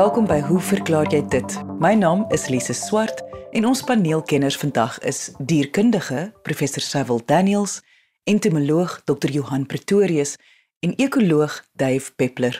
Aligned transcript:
Welkom 0.00 0.24
by 0.24 0.38
Hoe 0.40 0.60
verklaar 0.64 1.10
jy 1.12 1.18
dit? 1.28 1.54
My 1.76 1.90
naam 1.92 2.22
is 2.32 2.46
Lise 2.48 2.72
Swart 2.72 3.18
en 3.52 3.66
ons 3.68 3.82
paneelkenners 3.84 4.56
vandag 4.56 4.94
is 5.04 5.18
dierkundige 5.36 6.22
professor 6.46 6.80
Sewil 6.80 7.20
Daniels, 7.28 7.82
entomoloog 8.24 8.94
Dr 9.04 9.28
Johan 9.28 9.66
Pretorius 9.68 10.38
en 10.80 10.94
ekoloog 10.96 11.58
Dave 11.76 12.14
Peppler. 12.16 12.56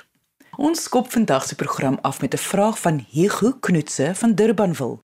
Ons 0.60 0.82
skop 0.84 1.08
vandag 1.14 1.46
se 1.48 1.56
program 1.56 1.96
af 2.02 2.20
met 2.20 2.34
'n 2.36 2.44
vraag 2.50 2.76
van 2.80 3.06
Hugo 3.08 3.52
Knoetse 3.60 4.12
van 4.14 4.34
Durbanville 4.34 5.00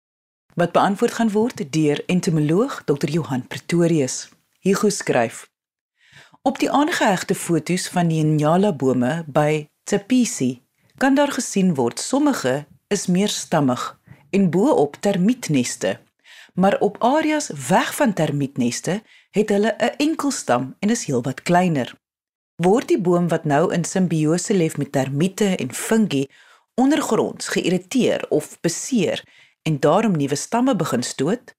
wat 0.55 0.71
beantwoord 0.71 1.13
gaan 1.13 1.31
word 1.31 1.71
deur 1.71 2.03
entomoloog 2.05 2.83
Dr 2.85 3.09
Johan 3.09 3.47
Pretorius. 3.47 4.29
Hugo 4.59 4.89
skryf: 4.89 5.49
Op 6.41 6.59
die 6.59 6.71
aangehegte 6.71 7.35
foto's 7.35 7.87
van 7.87 8.07
die 8.07 8.23
Nyala 8.23 8.73
bome 8.73 9.23
by 9.27 9.69
Tsepisi 9.83 10.64
kan 10.97 11.15
daar 11.15 11.31
gesien 11.31 11.73
word 11.75 11.99
sommige 11.99 12.65
is 12.87 13.07
meer 13.07 13.29
stammig 13.29 13.99
en 14.29 14.49
bo-op 14.49 14.95
termietneste. 14.99 15.99
Maar 16.53 16.79
op 16.79 16.95
areas 16.99 17.49
weg 17.67 17.95
van 17.95 18.13
termietneste 18.13 19.01
het 19.31 19.49
hulle 19.49 19.75
'n 19.77 19.95
enkel 19.97 20.31
stam 20.31 20.75
en 20.79 20.89
is 20.89 21.05
heelwat 21.05 21.41
kleiner. 21.41 21.95
Word 22.55 22.87
die 22.87 23.01
boom 23.01 23.27
wat 23.27 23.43
nou 23.43 23.73
in 23.73 23.83
simbiose 23.83 24.53
leef 24.53 24.77
met 24.77 24.91
termiete 24.91 25.55
en 25.55 25.73
fungi 25.73 26.27
ondergronds 26.73 27.47
geïrriteer 27.47 28.25
of 28.29 28.59
beseer 28.61 29.23
en 29.61 29.79
daarom 29.79 30.17
nuwe 30.17 30.35
stamme 30.35 30.75
begin 30.75 31.03
stoot? 31.03 31.55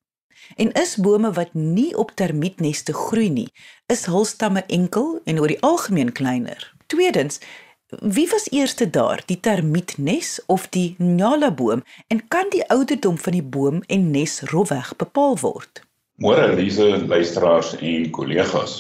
En 0.55 0.73
is 0.73 0.97
bome 0.97 1.33
wat 1.33 1.55
nie 1.55 1.97
op 1.97 2.11
termietneste 2.11 2.93
groei 2.93 3.29
nie, 3.31 3.49
is 3.87 4.05
hul 4.07 4.25
stamme 4.25 4.63
enkel 4.67 5.21
en 5.25 5.41
oor 5.41 5.51
die 5.51 5.61
algemeen 5.61 6.13
kleiner? 6.13 6.75
Tweedens, 6.87 7.41
Wie 7.89 8.29
was 8.31 8.51
eerste 8.51 8.91
daar, 8.91 9.23
die 9.27 9.41
termietnes 9.41 10.43
of 10.47 10.65
die 10.75 10.95
nyala 10.99 11.53
boom 11.55 11.85
en 12.09 12.29
kan 12.29 12.49
die 12.51 12.65
ouderdom 12.69 13.19
van 13.19 13.33
die 13.33 13.43
boom 13.43 13.85
en 13.87 14.11
nes 14.11 14.41
rofweg 14.51 14.91
bepaal 14.99 15.39
word? 15.39 15.85
Môre 16.19 16.49
Elise, 16.51 17.07
luisteraars 17.07 17.77
en 17.79 18.11
kollegas. 18.11 18.75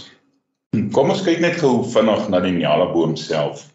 Kom 0.90 1.14
ons 1.14 1.22
kyk 1.22 1.38
net 1.44 1.60
gou 1.62 1.84
vinnig 1.94 2.26
na 2.34 2.42
die 2.42 2.56
nyala 2.58 2.90
boom 2.90 3.14
self. 3.14 3.68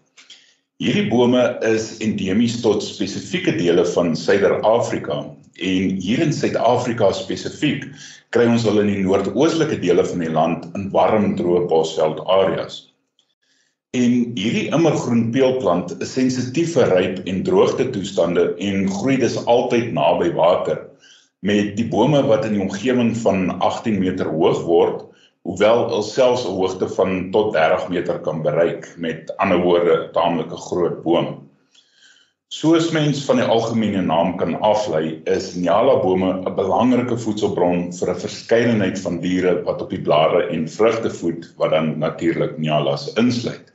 Hierdie 0.83 1.07
bome 1.07 1.47
is 1.63 1.93
endemies 2.03 2.59
tot 2.59 2.83
spesifieke 2.83 3.55
dele 3.55 3.87
van 3.95 4.11
Suider-Afrika 4.19 5.21
en 5.55 5.97
hier 6.03 6.27
in 6.27 6.35
Suid-Afrika 6.35 7.13
spesifiek 7.15 7.87
kry 8.35 8.51
ons 8.51 8.67
hulle 8.67 8.83
in 8.83 8.97
die 8.97 9.07
noordoostelike 9.07 9.79
dele 9.79 10.03
van 10.11 10.27
die 10.27 10.35
land 10.35 10.67
in 10.75 10.91
warm 10.91 11.37
droë 11.39 11.69
bosveld 11.71 12.19
areas. 12.27 12.90
En 13.99 14.13
hierdie 14.39 14.69
immergroen 14.71 15.25
peulplant 15.35 15.89
is 16.03 16.13
sensitief 16.15 16.77
vir 16.77 16.93
ryp 16.95 17.17
en 17.27 17.41
droogte 17.43 17.89
toestande 17.91 18.45
en 18.63 18.85
groei 18.87 19.17
dus 19.19 19.33
altyd 19.51 19.89
naby 19.97 20.29
water 20.37 20.77
met 21.49 21.73
die 21.75 21.87
bome 21.91 22.21
wat 22.29 22.45
in 22.47 22.53
die 22.55 22.61
omgewing 22.63 23.09
van 23.19 23.49
18 23.57 23.97
meter 23.99 24.29
hoog 24.31 24.61
word, 24.63 25.01
hoewel 25.43 25.83
alselfs 25.97 26.45
'n 26.47 26.55
hoogte 26.55 26.87
van 26.93 27.17
tot 27.35 27.51
30 27.57 27.89
meter 27.89 28.21
kan 28.27 28.39
bereik 28.45 28.87
met 28.95 29.33
ander 29.43 29.59
woorde 29.65 29.97
taamlike 30.15 30.61
groot 30.69 31.03
boom. 31.03 31.27
Soos 32.47 32.91
mens 32.95 33.25
van 33.27 33.43
die 33.43 33.49
algemene 33.57 34.05
naam 34.07 34.37
kan 34.37 34.55
aflei, 34.61 35.19
is 35.25 35.51
nyala 35.55 35.97
bome 35.99 36.31
'n 36.31 36.55
belangrike 36.55 37.17
voedselbron 37.25 37.91
vir 37.99 38.13
'n 38.15 38.23
verskeidenheid 38.23 39.03
van 39.03 39.19
diere 39.19 39.53
wat 39.67 39.81
op 39.81 39.89
die 39.89 40.01
blare 40.01 40.47
en 40.47 40.69
vrugte 40.69 41.09
voed 41.09 41.51
wat 41.57 41.71
dan 41.71 41.99
natuurlik 41.99 42.57
nyalas 42.57 43.11
insluit. 43.15 43.70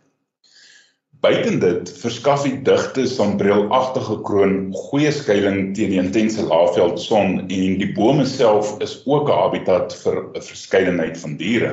Buiten 1.27 1.57
dit 1.59 1.89
verskaf 1.99 2.45
die 2.47 2.59
digte 2.63 3.03
sonbrilagtige 3.11 4.15
kroon 4.23 4.53
goeie 4.79 5.11
skuilings 5.11 5.73
teen 5.75 5.91
die 5.91 5.99
intense 5.99 6.43
laafveld 6.47 7.01
son 7.03 7.41
en 7.41 7.79
die 7.81 7.89
bome 7.97 8.23
self 8.31 8.69
is 8.85 8.93
ook 9.11 9.27
'n 9.33 9.39
habitat 9.41 9.97
vir 10.03 10.21
'n 10.23 10.45
verskeidenheid 10.49 11.17
van 11.19 11.33
diere. 11.41 11.73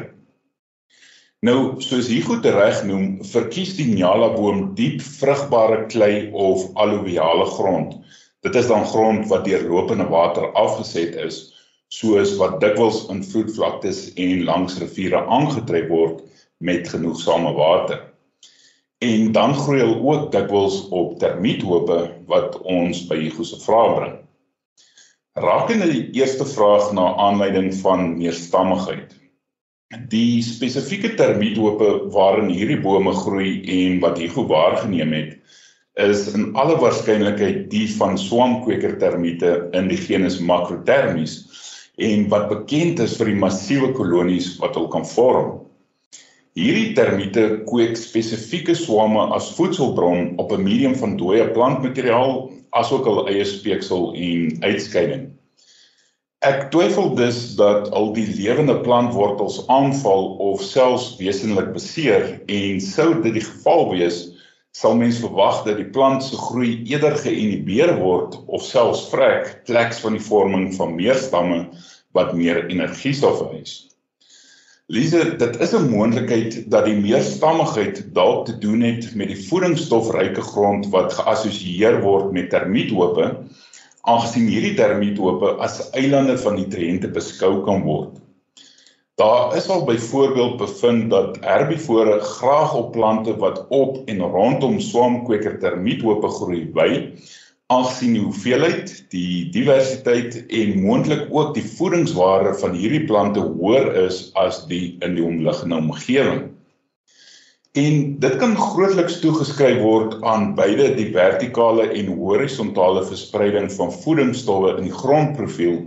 Nou, 1.46 1.58
soos 1.88 2.09
hier 2.09 2.25
goed 2.25 2.47
reg 2.56 2.81
noem, 2.90 3.19
verkies 3.34 3.75
die 3.78 3.86
nyala 3.94 4.31
boom 4.34 4.63
diep 4.80 5.02
vrugbare 5.02 5.86
klei 5.94 6.31
of 6.34 6.63
alluviale 6.74 7.46
grond. 7.46 7.94
Dit 8.42 8.56
is 8.56 8.72
dan 8.74 8.86
grond 8.86 9.28
wat 9.28 9.46
deur 9.46 9.68
lopende 9.69 10.08
water 10.09 10.50
afgeset 10.63 11.13
is, 11.28 11.38
soos 11.90 12.34
wat 12.42 12.58
dikwels 12.62 13.06
in 13.13 13.22
vloedvlaktes 13.24 14.02
en 14.16 14.47
langs 14.50 14.80
riviere 14.80 15.22
aangetref 15.28 15.88
word 15.94 16.25
met 16.58 16.90
genoegsame 16.90 17.53
water. 17.53 18.12
En 19.03 19.31
dan 19.36 19.56
groei 19.58 19.81
hulle 19.81 20.00
ook 20.00 20.30
dikwels 20.31 20.84
op 20.96 21.18
termiethope 21.19 21.97
wat 22.31 22.56
ons 22.62 23.02
by 23.09 23.18
Hugo 23.25 23.44
se 23.44 23.59
vraag 23.59 23.96
bring. 23.97 24.14
Rakende 25.44 25.90
die 25.90 26.03
eerste 26.19 26.46
vraag 26.46 26.91
na 26.96 27.09
aanleiding 27.19 27.74
van 27.81 28.13
meerstammigheid. 28.19 29.16
Die 30.13 30.44
spesifieke 30.46 31.13
termiethope 31.18 31.90
waarin 32.13 32.53
hierdie 32.53 32.80
bome 32.81 33.12
groei 33.18 33.58
en 33.78 34.00
wat 34.06 34.22
Hugo 34.22 34.46
waargeneem 34.50 35.12
het, 35.18 35.36
is 36.02 36.25
in 36.34 36.53
alle 36.58 36.78
waarskynlikheid 36.81 37.68
die 37.74 37.86
van 37.97 38.16
swamkweker 38.18 38.96
termiete 39.02 39.58
in 39.78 39.90
die 39.92 40.00
genus 40.00 40.40
Macrothermis 40.40 41.36
en 42.02 42.30
wat 42.31 42.47
bekend 42.50 43.02
is 43.03 43.18
vir 43.19 43.30
die 43.30 43.42
massiewe 43.42 43.92
kolonies 43.97 44.56
wat 44.62 44.78
hulle 44.78 44.90
kan 44.94 45.06
vorm. 45.06 45.62
Hierdie 46.53 46.91
termiete 46.94 47.44
kweek 47.66 47.96
spesifieke 47.97 48.75
swame 48.78 49.24
as 49.34 49.47
voedselbron 49.58 50.36
op 50.38 50.52
'n 50.53 50.62
medium 50.62 50.94
van 50.96 51.16
dooie 51.18 51.47
plantmateriaal 51.56 52.52
asook 52.78 53.08
hul 53.09 53.24
eie 53.31 53.46
speeksel 53.46 54.12
en 54.14 54.52
uitskeiding. 54.62 55.24
Ek 56.46 56.68
twyfel 56.75 57.16
dus 57.18 57.56
dat 57.56 57.90
al 57.90 58.12
die 58.13 58.28
lewende 58.38 58.75
plantwortels 58.86 59.63
aanval 59.68 60.30
of 60.52 60.62
selfs 60.62 61.16
wesenlik 61.18 61.72
beseer 61.74 62.42
en 62.46 62.81
sou 62.81 63.08
dit 63.24 63.34
die 63.34 63.46
geval 63.47 63.90
wees, 63.96 64.19
sal 64.78 64.94
mens 65.00 65.24
verwag 65.25 65.63
dat 65.66 65.81
die 65.81 65.90
plant 65.90 66.22
se 66.24 66.38
groei 66.38 66.84
eerder 66.86 67.18
geïnhibeer 67.18 67.96
word 67.97 68.38
of 68.46 68.62
selfs 68.62 69.08
vrek 69.09 69.63
pleks 69.66 70.06
van 70.06 70.19
die 70.19 70.25
vorming 70.30 70.69
van 70.78 70.94
meer 71.02 71.18
stamme 71.18 71.63
wat 72.13 72.38
meer 72.38 72.68
energie 72.69 73.13
sal 73.18 73.34
vereis. 73.42 73.93
Lise, 74.92 75.36
dit 75.40 75.60
is 75.64 75.72
'n 75.72 75.90
moontlikheid 75.90 76.56
dat 76.72 76.86
die 76.86 76.96
meerstammigheid 76.96 78.02
dalk 78.14 78.46
te 78.46 78.58
doen 78.58 78.82
het 78.82 79.16
met 79.16 79.30
die 79.32 79.38
voedingsstofryke 79.48 80.42
grond 80.42 80.90
wat 80.92 81.14
geassosieer 81.14 82.02
word 82.02 82.34
met 82.36 82.50
termiethope, 82.50 83.30
aangesien 84.02 84.50
hierdie 84.52 84.74
termiethope 84.76 85.54
as 85.68 85.78
eilande 85.92 86.36
van 86.38 86.60
nutriënte 86.60 87.08
beskou 87.08 87.64
kan 87.64 87.82
word. 87.88 88.20
Daar 89.16 89.56
is 89.56 89.70
al 89.70 89.86
byvoorbeeld 89.88 90.58
bevind 90.58 91.10
dat 91.10 91.40
herbivore 91.40 92.20
graag 92.20 92.76
op 92.76 92.92
plante 92.92 93.38
wat 93.38 93.66
op 93.70 94.02
en 94.06 94.20
rondom 94.20 94.80
swamkweker 94.80 95.60
termiethope 95.60 96.28
groei 96.28 96.66
by 96.66 96.90
aangesien 97.72 98.18
die 98.18 98.24
hoeveelheid, 98.24 98.91
die 99.13 99.50
diversiteit 99.53 100.35
en 100.47 100.81
moontlik 100.84 101.29
ook 101.31 101.53
die 101.56 101.63
voedingswaarde 101.78 102.53
van 102.59 102.75
hierdie 102.78 103.06
plante 103.07 103.44
hoër 103.44 103.94
is 104.03 104.25
as 104.40 104.66
die 104.69 104.97
in 105.06 105.16
die 105.18 105.24
omliggende 105.24 105.79
omgewing. 105.79 106.44
En 107.74 108.19
dit 108.22 108.35
kan 108.38 108.53
grootliks 108.59 109.16
toegeskryf 109.24 109.79
word 109.81 110.19
aan 110.29 110.51
beide 110.59 110.91
die 111.00 111.07
vertikale 111.16 111.88
en 111.90 112.12
horisontale 112.19 113.01
verspreiding 113.07 113.72
van 113.74 113.94
voedingsstowwe 114.03 114.75
in 114.78 114.91
die 114.91 114.94
grondprofiel, 114.94 115.80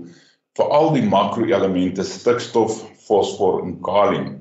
veral 0.59 0.91
die 0.97 1.05
makroelemente 1.07 2.03
stikstof, 2.03 2.81
fosfor 3.07 3.61
en 3.63 3.77
kalium. 3.87 4.33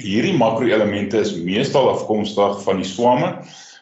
Hierdie 0.00 0.36
makroelemente 0.38 1.20
is 1.26 1.34
meestal 1.36 1.90
afkomstig 1.90 2.62
van 2.64 2.80
die 2.80 2.88
swamme 2.88 3.34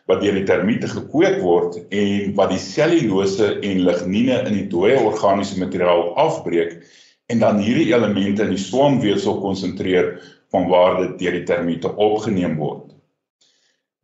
wat 0.06 0.22
deur 0.22 0.36
die 0.38 0.46
termiete 0.46 0.88
gekweek 0.90 1.40
word 1.42 1.80
en 1.90 2.34
wat 2.38 2.52
die 2.54 2.62
selulose 2.62 3.56
en 3.58 3.82
lignine 3.88 4.38
in 4.46 4.54
die 4.54 4.68
dooie 4.70 4.98
organiese 5.02 5.58
materiaal 5.58 6.12
afbreek 6.22 6.78
en 7.32 7.42
dan 7.42 7.58
hierdie 7.58 7.90
elemente 7.90 8.46
in 8.46 8.54
die 8.54 8.62
swamweefsel 8.62 9.40
konsentreer 9.42 10.14
van 10.54 10.68
waar 10.70 11.00
dit 11.02 11.18
deur 11.24 11.40
die 11.40 11.48
termiete 11.48 11.90
opgeneem 11.96 12.54
word. 12.60 12.92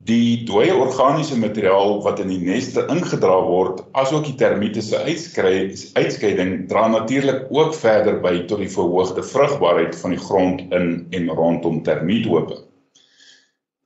Die 0.02 0.42
dooie 0.48 0.74
organiese 0.74 1.36
materiaal 1.38 2.00
wat 2.02 2.18
in 2.24 2.32
die 2.32 2.40
neste 2.42 2.82
ingedra 2.90 3.36
word, 3.46 3.84
asook 3.94 4.24
die 4.26 4.34
termiete 4.40 4.82
se 4.82 4.98
uitskeiding 4.98 6.66
dra 6.72 6.88
natuurlik 6.90 7.46
ook 7.54 7.70
verder 7.78 8.18
by 8.24 8.40
tot 8.50 8.64
die 8.64 8.72
verhoogde 8.72 9.22
vrugbaarheid 9.22 9.94
van 10.00 10.16
die 10.16 10.24
grond 10.24 10.64
in 10.74 10.90
en 11.14 11.30
rondom 11.38 11.84
termiethope. 11.86 12.58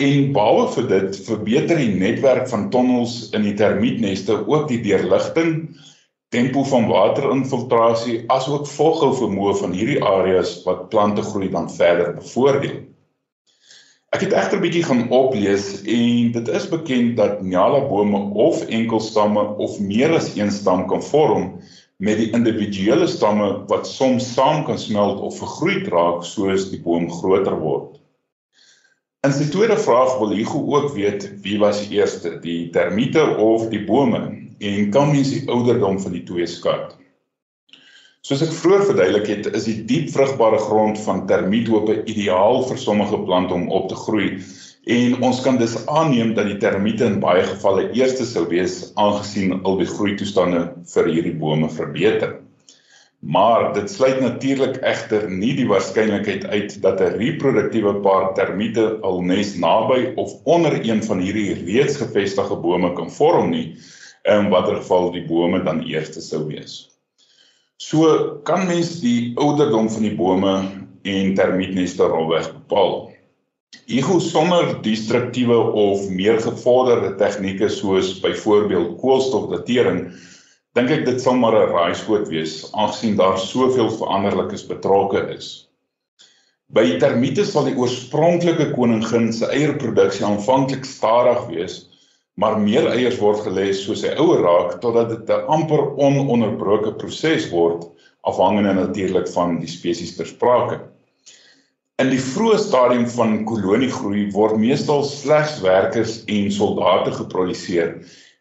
En 0.05 0.33
behalwe 0.37 0.65
vir 0.75 0.89
dit 0.89 1.15
verbeter 1.25 1.79
die 1.81 1.93
netwerk 2.01 2.51
van 2.51 2.67
tonnels 2.73 3.31
in 3.37 3.47
die 3.47 3.55
termietneste 3.57 4.35
ook 4.43 4.67
die 4.69 4.83
deurligting, 4.85 5.55
tempo 6.37 6.65
van 6.69 6.85
waterinfiltrasie 6.91 8.19
asook 8.35 8.69
volhou 8.75 9.09
vermoë 9.17 9.55
van 9.63 9.73
hierdie 9.73 10.03
areas 10.05 10.53
wat 10.67 10.91
plante 10.93 11.25
groei 11.31 11.49
dan 11.57 11.71
verder 11.73 12.13
bevoordeel. 12.19 12.77
Ek 14.13 14.27
het 14.27 14.37
egter 14.37 14.61
'n 14.61 14.67
bietjie 14.67 14.85
gaan 14.91 15.03
oplees 15.23 15.73
en 15.81 16.31
dit 16.37 16.55
is 16.61 16.69
bekend 16.77 17.17
dat 17.17 17.41
nyala 17.41 17.81
bome 17.89 18.21
of 18.49 18.63
enkelstamme 18.69 19.49
of 19.57 19.81
meer 19.81 20.13
as 20.21 20.35
een 20.37 20.53
stam 20.53 20.87
kan 20.93 21.03
vorm 21.03 21.53
met 21.97 22.21
die 22.21 22.33
individuele 22.37 23.09
stamme 23.09 23.65
wat 23.73 23.89
soms 23.89 24.29
saam 24.35 24.65
kan 24.69 24.79
smelt 24.79 25.21
of 25.21 25.39
vergroei 25.41 25.85
raak 25.89 26.25
soos 26.25 26.69
die 26.71 26.83
boom 26.85 27.09
groter 27.11 27.57
word. 27.57 27.97
In 29.26 29.32
sy 29.34 29.49
tweede 29.50 29.75
vraag 29.75 30.12
wil 30.20 30.31
Hugo 30.38 30.61
ook 30.70 30.93
weet 30.94 31.25
wie 31.43 31.56
was 31.58 31.81
eerste, 31.90 32.37
die 32.38 32.69
termiete 32.70 33.25
of 33.43 33.64
die 33.73 33.81
bome 33.82 34.20
en 34.62 34.93
kan 34.94 35.11
mens 35.11 35.32
die 35.32 35.49
ouderdom 35.50 35.99
van 35.99 36.14
die 36.14 36.23
twee 36.28 36.46
skat? 36.46 36.93
Soos 38.23 38.44
ek 38.46 38.55
vroeër 38.55 38.84
verduidelik 38.93 39.26
het, 39.32 39.49
is 39.58 39.67
die 39.67 39.81
diep 39.88 40.12
vrugbare 40.14 40.61
grond 40.62 41.02
van 41.08 41.25
termiethope 41.26 42.05
ideaal 42.06 42.62
vir 42.69 42.78
sommige 42.78 43.19
plante 43.26 43.58
om 43.58 43.67
op 43.75 43.90
te 43.90 43.99
groei 44.05 44.28
en 44.94 45.19
ons 45.26 45.43
kan 45.43 45.58
dus 45.58 45.75
aanneem 45.90 46.37
dat 46.38 46.46
die 46.46 46.61
termiete 46.62 47.11
in 47.11 47.19
baie 47.25 47.43
gevalle 47.50 47.88
eerste 47.99 48.28
sou 48.31 48.46
wees 48.52 48.93
aangesien 48.94 49.58
al 49.64 49.81
die 49.82 49.90
groeitoestande 49.90 50.69
vir 50.94 51.11
hierdie 51.11 51.34
bome 51.34 51.73
verbeter. 51.81 52.38
Maar 53.21 53.73
dit 53.75 53.91
sluit 53.91 54.21
natuurlik 54.21 54.77
egter 54.77 55.31
nie 55.31 55.55
die 55.57 55.67
waarskynlikheid 55.69 56.45
uit 56.47 56.83
dat 56.83 57.01
'n 57.01 57.17
reproduktiewe 57.19 57.95
paar 58.05 58.35
termiete 58.35 58.99
al 59.01 59.23
nes 59.23 59.55
naby 59.57 60.13
of 60.15 60.33
onder 60.45 60.79
een 60.89 61.03
van 61.05 61.19
hierdie 61.19 61.55
reeds 61.65 61.97
gevestigde 61.97 62.57
bome 62.57 62.93
kan 62.93 63.11
vorm 63.11 63.51
nie, 63.51 63.77
in 64.23 64.49
watter 64.49 64.77
geval 64.77 65.11
die 65.13 65.25
bome 65.27 65.63
dan 65.63 65.83
eerste 65.83 66.21
sou 66.21 66.47
wees. 66.47 66.91
So 67.77 68.41
kan 68.43 68.67
mens 68.67 69.01
die 69.01 69.33
ouderdom 69.37 69.91
van 69.91 70.03
die 70.03 70.15
bome 70.15 70.55
en 71.03 71.35
termietneste 71.35 72.03
rolweg 72.03 72.53
bepaal. 72.53 73.12
Ego 73.87 74.19
sonder 74.19 74.83
destruktiewe 74.83 75.57
of 75.73 76.09
meer 76.09 76.41
gevorderde 76.41 77.15
tegnieke 77.21 77.69
soos 77.69 78.21
byvoorbeeld 78.21 78.97
koolstofdatering, 79.01 80.12
dink 80.76 80.90
ek 80.93 81.06
dit 81.06 81.20
sal 81.23 81.38
maar 81.40 81.56
'n 81.56 81.73
raaiskoot 81.73 82.28
wees 82.28 82.55
aangesien 82.73 83.17
daar 83.17 83.38
soveel 83.40 83.88
veranderlikes 83.90 84.67
betrokke 84.69 85.23
is. 85.34 85.69
By 86.69 86.99
termiete 87.00 87.44
sal 87.49 87.64
die 87.64 87.76
oorspronklike 87.78 88.73
koningin 88.75 89.32
se 89.32 89.46
eierproduksie 89.46 90.26
aanvanklik 90.26 90.84
stadig 90.84 91.46
wees 91.52 91.84
maar 92.37 92.58
meer 92.61 92.90
eiers 92.93 93.17
word 93.23 93.40
gelê 93.46 93.70
soos 93.73 94.02
hy 94.05 94.12
ouer 94.20 94.43
raak 94.44 94.75
totdat 94.82 95.08
dit 95.14 95.31
'n 95.31 95.46
amper 95.56 95.82
ononderbroke 96.06 96.93
proses 97.00 97.49
word 97.50 97.87
afhangende 98.32 98.75
natuurlik 98.75 99.28
van 99.32 99.58
die 99.62 99.70
spesies 99.70 100.17
ter 100.17 100.26
sprake. 100.26 100.81
In 102.02 102.11
die 102.12 102.20
vroeë 102.20 102.58
stadium 102.61 103.06
van 103.08 103.44
koloniegroei 103.49 104.26
word 104.32 104.61
meestal 104.61 105.02
slegs 105.08 105.61
werkers 105.64 106.25
en 106.26 106.50
soldate 106.52 107.12
geproduseer 107.17 107.94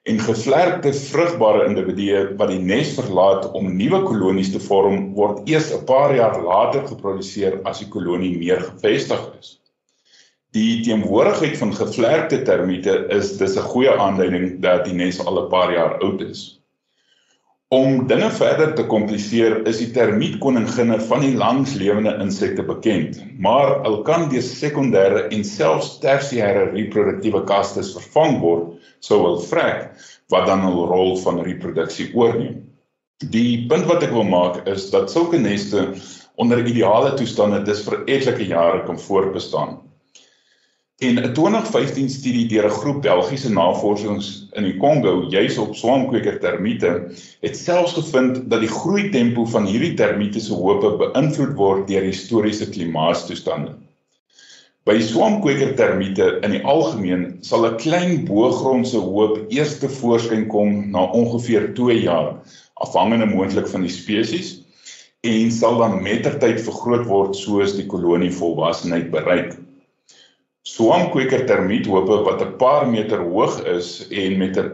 en 0.05 0.19
gevlerkte 0.21 0.91
vrugbare 0.93 1.65
individue 1.65 2.19
wat 2.37 2.51
die 2.53 2.61
nes 2.61 2.91
verlaat 2.93 3.47
om 3.57 3.71
nuwe 3.77 4.03
kolonies 4.05 4.51
te 4.53 4.61
vorm 4.61 5.13
word 5.17 5.49
eers 5.49 5.71
'n 5.73 5.85
paar 5.89 6.13
jaar 6.15 6.37
later 6.41 6.85
geproduseer 6.87 7.61
as 7.65 7.79
die 7.81 7.89
kolonie 7.89 8.37
meer 8.37 8.61
gevestig 8.61 9.23
is. 9.39 9.55
Die 10.53 10.83
teenwoordigheid 10.85 11.57
van 11.57 11.73
gevlerkte 11.73 12.41
termiete 12.41 13.07
is 13.09 13.37
dis 13.37 13.57
'n 13.57 13.65
goeie 13.71 13.97
aanduiding 13.97 14.61
dat 14.61 14.85
die 14.85 14.93
nes 14.93 15.19
al 15.25 15.41
'n 15.41 15.49
paar 15.49 15.73
jaar 15.73 15.97
oud 16.01 16.21
is. 16.21 16.54
Om 17.73 18.03
dinge 18.05 18.27
verder 18.29 18.75
te 18.77 18.83
kompliseer, 18.85 19.55
is 19.65 19.79
die 19.81 19.87
termietkoninginne 19.89 20.99
van 21.07 21.23
die 21.25 21.31
langslewende 21.33 22.11
insekte 22.21 22.61
bekend, 22.61 23.17
maar 23.41 23.79
hulle 23.81 24.03
kan 24.05 24.27
deur 24.29 24.45
sekondêre 24.45 25.23
en 25.33 25.41
selfs 25.41 25.95
tersiêre 26.03 26.67
reproduktiewe 26.75 27.41
kastes 27.49 27.89
vervang 27.97 28.37
word, 28.43 28.67
sou 29.01 29.17
wil 29.23 29.41
vrek 29.47 29.97
wat 30.29 30.45
dan 30.45 30.61
'n 30.61 30.85
rol 30.91 31.17
van 31.23 31.41
reproduksie 31.41 32.11
oorneem. 32.13 32.61
Die 33.33 33.65
punt 33.67 33.89
wat 33.89 34.03
ek 34.03 34.13
wil 34.13 34.29
maak 34.29 34.67
is 34.67 34.91
dat 34.93 35.09
sulke 35.09 35.41
neste 35.41 35.87
onder 36.37 36.61
ideale 36.61 37.15
toestande 37.17 37.63
dis 37.65 37.81
vir 37.81 38.03
etlike 38.05 38.45
jare 38.45 38.85
kan 38.85 38.99
voortbestaan. 38.99 39.79
En 41.03 41.17
'n 41.19 41.33
2015 41.33 42.09
studie 42.09 42.45
deur 42.47 42.65
'n 42.65 42.69
groep 42.81 43.01
Belgiese 43.01 43.49
navorsers 43.51 44.27
in 44.51 44.63
die 44.63 44.77
Kongo, 44.77 45.25
juis 45.29 45.57
op 45.57 45.75
swamkweker 45.75 46.39
termiete, 46.39 46.91
het 47.41 47.57
selfs 47.57 47.93
gevind 47.93 48.49
dat 48.49 48.59
die 48.63 48.69
groei 48.69 49.09
tempo 49.09 49.43
van 49.45 49.65
hierdie 49.65 49.93
termiete 49.93 50.39
se 50.39 50.53
hoope 50.53 50.93
beïnvloed 51.01 51.51
word 51.59 51.83
deur 51.87 52.07
historiese 52.07 52.69
klimaatstoestande. 52.69 53.73
By 54.87 54.95
swamkweker 55.01 55.75
termiete 55.75 56.29
in 56.47 56.55
die 56.55 56.63
algemeen 56.63 57.27
sal 57.41 57.67
'n 57.67 57.75
klein 57.83 58.25
boogrondse 58.31 59.03
hoop 59.03 59.51
eers 59.51 59.77
te 59.83 59.91
voorskyn 59.99 60.47
kom 60.47 60.91
na 60.95 61.03
ongeveer 61.11 61.73
2 61.73 61.99
jaar, 62.07 62.39
afhangende 62.87 63.27
moontlik 63.35 63.67
van 63.67 63.81
die 63.81 63.95
spesies, 63.99 64.61
en 65.27 65.51
sal 65.51 65.77
dan 65.83 66.01
mettertyd 66.07 66.63
vergroot 66.71 67.05
word 67.05 67.35
soos 67.35 67.75
die 67.75 67.85
kolonie 67.85 68.31
volwassenheid 68.31 69.11
bereik. 69.11 69.64
Swamkweker 70.65 71.43
termiethope 71.45 72.15
wat 72.25 72.39
'n 72.41 72.55
paar 72.61 72.87
meter 72.89 73.19
hoog 73.31 73.57
is 73.73 73.89
en 74.21 74.37
met 74.37 74.55
'n 74.57 74.71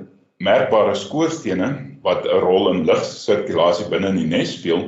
merkbare 0.47 0.93
skoorstene 0.95 1.67
wat 2.05 2.23
'n 2.25 2.39
rol 2.45 2.69
in 2.69 2.85
lugsirkulasie 2.89 3.89
binne 3.91 4.07
in 4.13 4.21
die 4.21 4.29
nes 4.35 4.53
speel, 4.53 4.85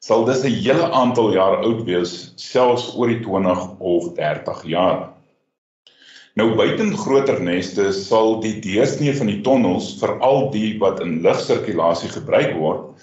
sal 0.00 0.24
dis 0.24 0.40
'n 0.44 0.56
hele 0.62 0.88
aantal 1.02 1.34
jaar 1.36 1.58
oud 1.66 1.84
wees, 1.90 2.32
selfs 2.36 2.88
oor 2.96 3.12
die 3.12 3.20
20 3.26 3.60
of 3.92 4.08
30 4.16 4.64
jaar. 4.64 5.12
Nou 6.34 6.56
buiten 6.56 6.96
groter 6.96 7.42
neste 7.42 7.92
sal 7.92 8.40
die 8.40 8.56
deursnee 8.70 9.12
van 9.20 9.26
die 9.26 9.42
tonnels 9.42 9.98
vir 10.00 10.16
al 10.30 10.50
die 10.50 10.78
wat 10.80 11.04
in 11.04 11.20
lugsirkulasie 11.28 12.08
gebruik 12.16 12.56
word, 12.56 12.96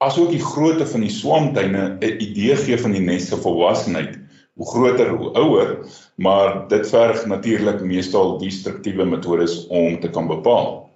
asook 0.00 0.30
die 0.32 0.46
grootte 0.52 0.86
van 0.86 1.04
die 1.04 1.16
swamtuine 1.20 1.98
'n 2.00 2.20
idee 2.28 2.56
gee 2.56 2.78
van 2.78 2.92
die 2.96 3.04
nes 3.04 3.28
se 3.28 3.36
volwassenheid 3.36 4.16
hoe 4.56 4.66
groter 4.66 5.08
hoe 5.12 5.32
ouer, 5.36 5.78
maar 6.16 6.68
dit 6.68 6.88
verg 6.88 7.26
natuurlik 7.28 7.82
meestal 7.84 8.38
destruktiewe 8.40 9.04
metodes 9.04 9.66
om 9.68 10.00
te 10.00 10.10
kan 10.10 10.26
bepaal. 10.26 10.86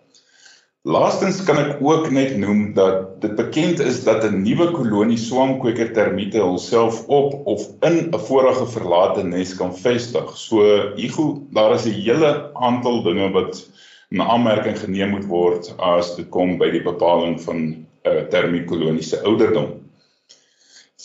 Laastens 0.89 1.43
kan 1.45 1.59
ek 1.61 1.83
ook 1.85 2.07
net 2.09 2.39
noem 2.41 2.71
dat 2.73 3.19
dit 3.21 3.35
bekend 3.37 3.83
is 3.85 3.99
dat 4.07 4.25
'n 4.25 4.41
nuwe 4.41 4.71
kolonie 4.73 5.19
swamkweker 5.21 5.93
termiete 5.93 6.41
hulself 6.41 7.03
op 7.07 7.35
of 7.45 7.67
in 7.85 8.09
'n 8.09 8.19
vorige 8.29 8.67
verlate 8.67 9.23
nes 9.23 9.53
kan 9.57 9.77
vestig. 9.77 10.33
So 10.37 10.65
Hugo, 10.97 11.43
daar 11.53 11.75
is 11.75 11.85
'n 11.85 12.01
hele 12.01 12.51
aantal 12.55 13.03
dinge 13.03 13.29
wat 13.33 13.69
na 14.09 14.25
aanmerking 14.25 14.79
geneem 14.79 15.11
moet 15.11 15.27
word 15.27 15.75
as 15.79 16.17
dit 16.17 16.29
kom 16.29 16.57
by 16.59 16.71
die 16.71 16.83
bepaling 16.83 17.37
van 17.41 17.57
'n 17.57 17.87
uh, 18.09 18.25
termietkolonie 18.33 19.05
se 19.05 19.21
ouderdom. 19.23 19.85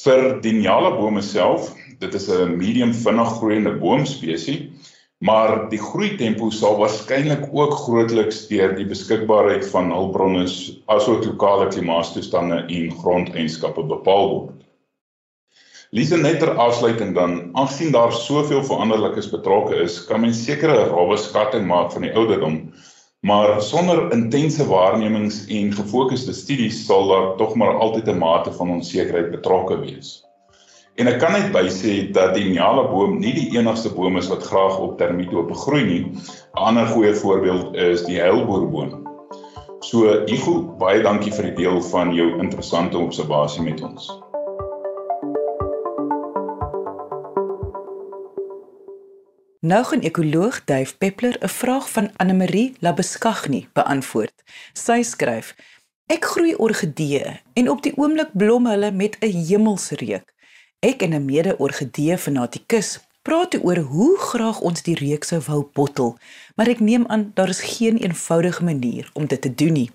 Vir 0.04 0.40
die 0.42 0.54
nyala 0.54 0.96
bome 0.96 1.22
self 1.22 1.76
dit 2.00 2.14
is 2.14 2.28
'n 2.30 2.58
medium 2.58 2.94
vinnig 2.94 3.30
groeiende 3.38 3.74
boomspesies, 3.82 4.62
maar 5.18 5.70
die 5.70 5.80
groei 5.80 6.16
tempo 6.18 6.50
sal 6.50 6.78
waarskynlik 6.78 7.48
ook 7.52 7.74
grootliks 7.74 8.48
deur 8.48 8.76
die 8.76 8.86
beskikbaarheid 8.86 9.68
van 9.68 9.92
hulpbronne 9.92 10.44
asook 10.86 11.26
lokale 11.26 11.68
klimaatstoestande 11.68 12.66
en 12.68 12.92
grondeienskappe 12.92 13.84
bepaal 13.84 14.30
word. 14.30 14.66
Lise 15.96 16.18
net 16.18 16.40
ter 16.40 16.52
afsluiting 16.60 17.14
dan, 17.16 17.38
aangesien 17.54 17.92
daar 17.92 18.12
soveel 18.12 18.64
veranderlikes 18.64 19.30
betrokke 19.32 19.76
is, 19.76 20.02
kan 20.06 20.22
mens 20.22 20.44
sekere 20.44 20.90
rowwe 20.90 21.18
skatting 21.18 21.68
maak 21.68 21.94
van 21.94 22.02
die 22.02 22.12
ouderdom, 22.12 22.74
maar 23.24 23.62
sonder 23.62 24.12
intense 24.12 24.68
waarnemings 24.68 25.46
en 25.48 25.72
gefokusde 25.74 26.34
studies 26.34 26.84
sal 26.86 27.08
daar 27.08 27.36
tog 27.38 27.56
maar 27.56 27.80
altyd 27.80 28.08
'n 28.12 28.18
mate 28.18 28.52
van 28.52 28.70
onsekerheid 28.70 29.32
betrokke 29.32 29.80
wees. 29.80 30.25
En 30.96 31.10
ek 31.12 31.18
kan 31.20 31.34
net 31.36 31.50
bysê 31.52 32.06
dat 32.16 32.38
die 32.38 32.46
Nyala 32.54 32.86
boom 32.88 33.18
nie 33.20 33.34
die 33.36 33.50
enigste 33.58 33.90
boom 33.92 34.16
is 34.16 34.30
wat 34.32 34.46
graag 34.48 34.78
op 34.80 34.94
termietope 35.00 35.56
groei 35.66 35.84
nie. 35.84 36.04
'n 36.08 36.22
Ander 36.68 36.88
goeie 36.88 37.12
voorbeeld 37.14 37.76
is 37.76 38.06
die 38.08 38.16
heilboorboom. 38.20 39.04
So, 39.84 40.24
Igu, 40.24 40.54
baie 40.80 41.02
dankie 41.04 41.34
vir 41.36 41.50
die 41.50 41.58
deel 41.58 41.82
van 41.92 42.14
jou 42.16 42.40
interessante 42.40 42.98
observasie 42.98 43.64
met 43.64 43.84
ons. 43.84 44.08
Nou 49.60 49.84
gaan 49.84 50.00
ekoloog 50.02 50.64
Duif 50.64 50.98
Peppler 50.98 51.36
'n 51.42 51.48
vraag 51.50 51.90
van 51.90 52.10
Anne 52.16 52.34
Marie 52.34 52.76
Labeskagni 52.80 53.68
beantwoord. 53.74 54.44
Sy 54.74 55.02
skryf: 55.04 55.56
Ek 56.08 56.26
groei 56.26 56.56
orgidee 56.56 57.42
en 57.54 57.70
op 57.70 57.84
die 57.84 57.98
oomblik 57.98 58.32
blom 58.34 58.66
hulle 58.66 58.92
met 58.92 59.18
'n 59.20 59.44
hemelse 59.48 59.96
reuk. 59.96 60.35
Ek 60.80 61.02
en 61.02 61.14
'n 61.14 61.26
mede-orgidee 61.26 62.18
fanatikus 62.18 63.00
praat 63.22 63.56
oor 63.64 63.78
hoe 63.78 64.18
graag 64.18 64.60
ons 64.60 64.84
die 64.84 64.96
reuk 64.96 65.24
sou 65.24 65.40
wou 65.48 65.64
bottel, 65.74 66.18
maar 66.56 66.68
ek 66.68 66.80
neem 66.80 67.06
aan 67.08 67.32
daar 67.34 67.50
is 67.50 67.62
geen 67.62 67.98
eenvoudige 67.98 68.64
manier 68.64 69.10
om 69.14 69.26
dit 69.26 69.42
te 69.42 69.56
doen 69.56 69.74
nie. 69.74 69.92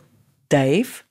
Dave, 0.49 1.05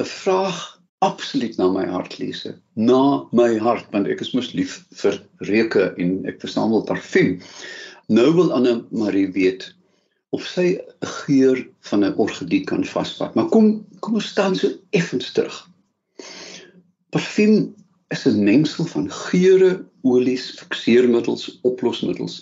'n 0.00 0.04
vraag 0.04 0.80
absoluut 0.98 1.56
na 1.56 1.68
my 1.68 1.86
hart 1.88 2.18
lese. 2.18 2.54
Na 2.74 3.26
my 3.32 3.58
hart 3.58 3.86
want 3.92 4.08
ek 4.08 4.20
is 4.20 4.32
mos 4.36 4.52
lief 4.52 4.84
vir 5.02 5.16
reuke 5.48 5.94
en 5.96 6.26
ek 6.28 6.40
versamel 6.40 6.84
parfuum. 6.84 7.38
Nou 8.08 8.28
wil 8.36 8.52
Anne 8.52 8.84
Marie 8.90 9.30
weet 9.32 9.70
of 10.36 10.44
sy 10.46 10.76
'n 10.76 11.12
geur 11.24 11.68
van 11.88 12.04
'n 12.04 12.16
orgidee 12.16 12.64
kan 12.64 12.84
vasvat. 12.84 13.34
Maar 13.34 13.48
kom 13.48 13.86
kom 14.00 14.14
ons 14.14 14.28
staan 14.28 14.56
so 14.56 14.68
effens 14.90 15.32
terug. 15.32 15.68
Parfum 17.10 17.74
is 18.14 18.24
'n 18.26 18.42
mengsel 18.44 18.84
van 18.84 19.06
geure, 19.12 19.84
olies, 20.02 20.50
fikseermiddels, 20.58 21.58
oplosmiddels. 21.62 22.40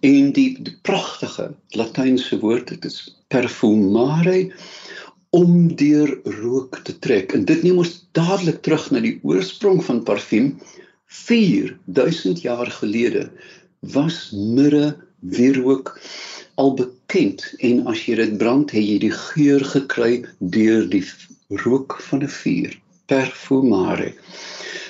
En 0.00 0.32
die, 0.32 0.50
die 0.62 0.76
pragtige 0.82 1.54
Latynse 1.68 2.38
woord 2.42 2.68
dit 2.68 2.84
is 2.84 2.98
perfumare 3.32 4.52
om 5.30 5.76
deur 5.76 6.12
rook 6.42 6.80
te 6.84 6.98
trek. 6.98 7.32
En 7.32 7.44
dit 7.44 7.62
neem 7.62 7.78
ons 7.78 7.94
dadelik 8.12 8.60
terug 8.62 8.90
na 8.90 9.00
die 9.00 9.16
oorsprong 9.22 9.80
van 9.84 10.04
parfum 10.04 10.52
4000 11.06 12.40
jaar 12.44 12.70
gelede 12.80 13.30
was 13.96 14.30
mirre 14.36 14.96
wierook 15.20 15.94
al 16.60 16.74
bekend 16.74 17.44
en 17.58 17.86
as 17.92 18.04
jy 18.06 18.16
dit 18.20 18.38
brand 18.40 18.70
het 18.70 18.84
jy 18.84 18.98
die 19.08 19.14
geur 19.14 19.64
gekry 19.64 20.24
deur 20.40 20.88
die 20.92 21.04
rook 21.64 21.96
van 22.08 22.24
'n 22.24 22.32
vuur 22.40 22.74
perfumare 23.10 24.12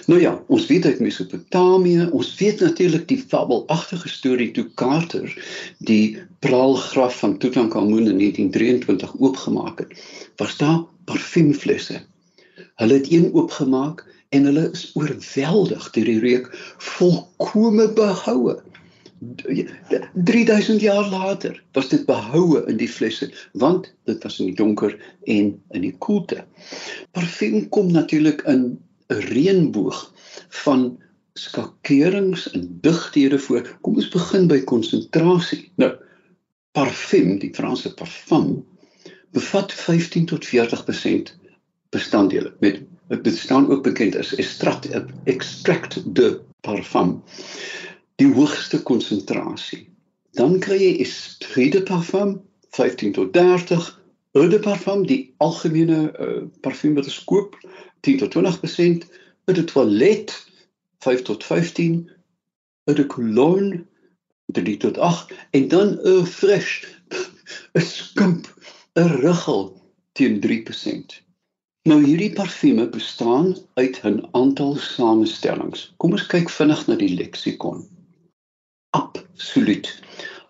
nou 0.06 0.20
ja 0.20 0.32
ons 0.52 0.66
weet 0.70 0.87
uit 0.87 1.00
Mesopotamië 1.02 2.08
ons 2.14 2.32
weet 2.38 2.61
natuurlik 2.61 3.06
die 3.11 3.20
fabelagtige 3.20 4.08
storie 4.08 4.50
toe 4.56 4.66
Carter 4.75 5.32
die 5.78 6.18
praalgraf 6.44 7.18
van 7.23 7.38
Tutankhamun 7.42 8.11
in 8.12 8.20
1923 8.23 9.16
oopgemaak 9.18 9.82
het 9.85 9.96
was 10.42 10.56
daar 10.62 10.85
parfumflesse 11.11 12.02
hulle 12.82 13.00
het 13.00 13.11
een 13.11 13.32
oopgemaak 13.32 14.04
en 14.28 14.44
hulle 14.44 14.68
is 14.73 14.90
oorweldig 14.94 15.90
deur 15.94 16.08
die 16.11 16.20
reuk 16.23 16.49
volkome 16.92 17.88
behoue 17.99 18.56
3000 19.18 20.80
jaar 20.80 21.08
later 21.08 21.62
was 21.73 21.88
dit 21.88 22.04
behoue 22.06 22.64
in 22.66 22.76
die 22.76 22.88
flesse 22.88 23.30
want 23.52 23.88
dit 24.04 24.23
was 24.23 24.38
in 24.38 24.50
die 24.50 24.58
donker 24.58 24.96
en 25.25 25.54
in 25.70 25.80
die 25.80 25.94
koelte. 25.99 26.44
Parfum 27.16 27.68
kom 27.68 27.92
natuurlik 27.92 28.42
in 28.42 28.78
'n 29.08 29.23
reënboog 29.32 30.12
van 30.64 30.99
skakerings 31.32 32.50
en 32.52 32.78
digthede 32.80 33.38
voor. 33.38 33.76
Kom 33.80 33.94
ons 33.94 34.08
begin 34.08 34.46
by 34.49 34.61
konsentrasie 34.64 35.73
nou 35.76 35.92
parfum 36.73 37.38
die 37.38 37.54
Franse 37.54 37.94
parfum 37.94 38.64
bevat 39.32 39.73
15 39.73 40.26
tot 40.26 40.44
40% 40.44 41.32
bestanddele. 41.90 42.54
Met 42.61 42.82
dit 43.25 43.37
staan 43.37 43.70
ook 43.70 43.82
bekend 43.82 44.16
as 44.16 44.35
extract 44.35 44.88
extract 45.25 46.14
de 46.14 46.40
parfum 46.61 47.23
die 48.20 48.28
hoogste 48.32 48.80
konsentrasie 48.82 49.85
dan 50.40 50.58
kry 50.64 50.78
jy 50.80 50.92
esprit 51.04 51.75
de 51.76 51.82
parfum 51.88 52.37
15 52.76 53.14
tot 53.18 53.32
30 53.37 53.88
eau 54.37 54.46
de 54.52 54.61
parfum 54.66 55.04
die 55.08 55.20
algemene 55.44 56.00
uh, 56.12 56.44
parfum 56.64 56.96
wat 56.99 57.08
ons 57.11 57.20
koop 57.30 57.58
10 58.08 58.23
tot 58.25 58.37
20% 58.38 59.06
eau 59.46 59.56
de 59.58 59.66
toilet 59.73 60.35
5 61.06 61.26
tot 61.28 61.44
15 61.44 62.00
eau 62.87 62.96
de 62.96 63.06
cologne 63.12 63.85
3 64.56 64.76
tot 64.87 64.99
8 64.99 65.37
en 65.58 65.68
dan 65.73 65.96
uh, 66.04 66.25
fresh 66.25 66.85
'n 67.76 67.87
skimp 67.90 68.50
'n 68.96 69.16
ruggel 69.23 69.70
teen 70.12 70.40
3% 70.40 71.20
Nou 71.87 72.00
hierdie 72.02 72.32
parfume 72.35 72.88
bestaan 72.90 73.52
uit 73.78 74.00
'n 74.02 74.25
aantal 74.30 74.75
samestellings. 74.76 75.94
Kom 75.96 76.16
ons 76.16 76.26
kyk 76.26 76.50
vinnig 76.50 76.80
na 76.87 76.96
die 76.99 77.12
leksikon. 77.14 77.85
Absoluut. 78.96 79.92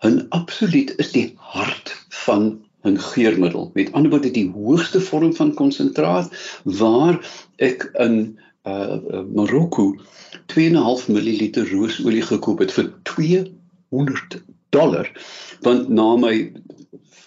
'n 0.05 0.25
Absoluut 0.29 0.93
is 1.03 1.11
die 1.11 1.33
hart 1.35 1.95
van 2.23 2.59
'n 2.85 2.99
geurmiddel. 2.99 3.71
Met 3.73 3.91
ander 3.91 4.11
woorde 4.11 4.31
die 4.31 4.49
hoogste 4.51 5.01
vorm 5.01 5.33
van 5.35 5.53
konsentraat 5.53 6.59
waar 6.63 7.17
ek 7.55 7.89
in 7.93 8.37
uh 8.67 9.23
Marokko 9.33 9.95
2.5 10.53 11.07
ml 11.07 11.63
roosolie 11.71 12.21
gekoop 12.21 12.59
het 12.59 12.73
vir 12.73 12.93
200 13.03 14.41
dollar. 14.69 15.11
Want 15.61 15.89
na 15.89 16.15
my 16.15 16.51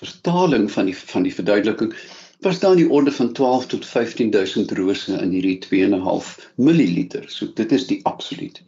vertaling 0.00 0.70
van 0.70 0.84
die 0.84 0.96
van 0.96 1.22
die 1.22 1.34
verduideliking 1.34 1.94
was 2.40 2.58
daar 2.60 2.72
in 2.72 2.84
die 2.84 2.90
orde 2.90 3.12
van 3.12 3.32
12 3.32 3.66
tot 3.66 3.86
15000 3.86 4.70
rose 4.70 5.12
in 5.12 5.30
hierdie 5.30 5.58
2.5 5.66 6.36
ml. 6.56 7.08
So 7.26 7.52
dit 7.54 7.72
is 7.72 7.86
die 7.86 8.00
absoluut. 8.04 8.62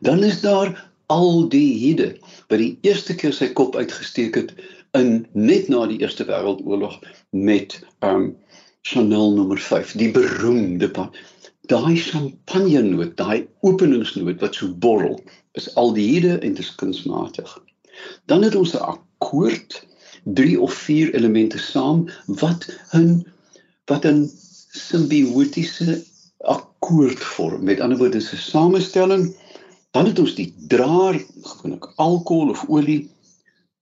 Dan 0.00 0.24
is 0.24 0.40
daar 0.40 0.87
al 1.08 1.48
die 1.48 1.72
hede 1.80 2.10
wat 2.48 2.60
die 2.60 2.78
eerste 2.86 3.14
keer 3.14 3.32
sy 3.32 3.48
kop 3.56 3.76
uitgesteek 3.76 4.36
het 4.36 4.52
in 4.96 5.26
net 5.32 5.68
na 5.72 5.86
die 5.88 6.00
Eerste 6.00 6.24
Wêreldoorlog 6.28 6.98
met 7.30 7.80
um 8.04 8.36
Chanel 8.88 9.34
nommer 9.36 9.58
5, 9.60 9.92
die 10.00 10.10
beroemde 10.14 10.88
daai 11.68 11.96
champagne 12.00 12.80
noot, 12.82 13.16
daai 13.18 13.48
openingsnoot 13.60 14.40
wat 14.40 14.56
so 14.56 14.72
borrel, 14.84 15.18
is 15.60 15.68
al 15.76 15.92
die 15.92 16.06
hede 16.14 16.38
en 16.38 16.54
dit 16.56 16.64
is 16.64 16.74
kunsmatig. 16.80 17.50
Dan 18.30 18.46
het 18.46 18.56
ons 18.56 18.72
'n 18.74 18.84
akkoord 18.94 19.84
3 20.24 20.60
of 20.60 20.72
4 20.72 21.14
elemente 21.14 21.58
saam 21.58 22.08
wat 22.26 22.68
'n 22.94 23.26
wat 23.86 24.06
'n 24.06 24.30
simbiotiese 24.72 26.04
akkoord 26.38 27.18
vorm. 27.18 27.64
Met 27.64 27.80
ander 27.80 27.98
woorde, 27.98 28.18
'n 28.18 28.36
samestelling. 28.36 29.34
Dan 29.96 30.06
het 30.06 30.18
ons 30.18 30.34
die 30.36 30.50
draer, 30.68 31.16
gewoonlik 31.42 31.86
alkohol 31.96 32.50
of 32.52 32.64
olie. 32.68 33.08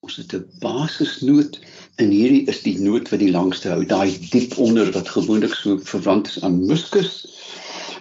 Ons 0.06 0.16
het 0.16 0.34
'n 0.34 0.44
basisnoot 0.62 1.58
en 1.96 2.10
hierdie 2.10 2.44
is 2.52 2.62
die 2.62 2.78
noot 2.78 3.08
wat 3.10 3.20
die 3.20 3.30
langste 3.30 3.68
hou, 3.68 3.84
daai 3.84 4.18
diep 4.30 4.58
onder 4.58 4.92
wat 4.92 5.08
gewoonlik 5.08 5.54
so 5.54 5.78
verwant 5.82 6.28
is 6.30 6.42
aan 6.42 6.66
muskus. 6.66 7.26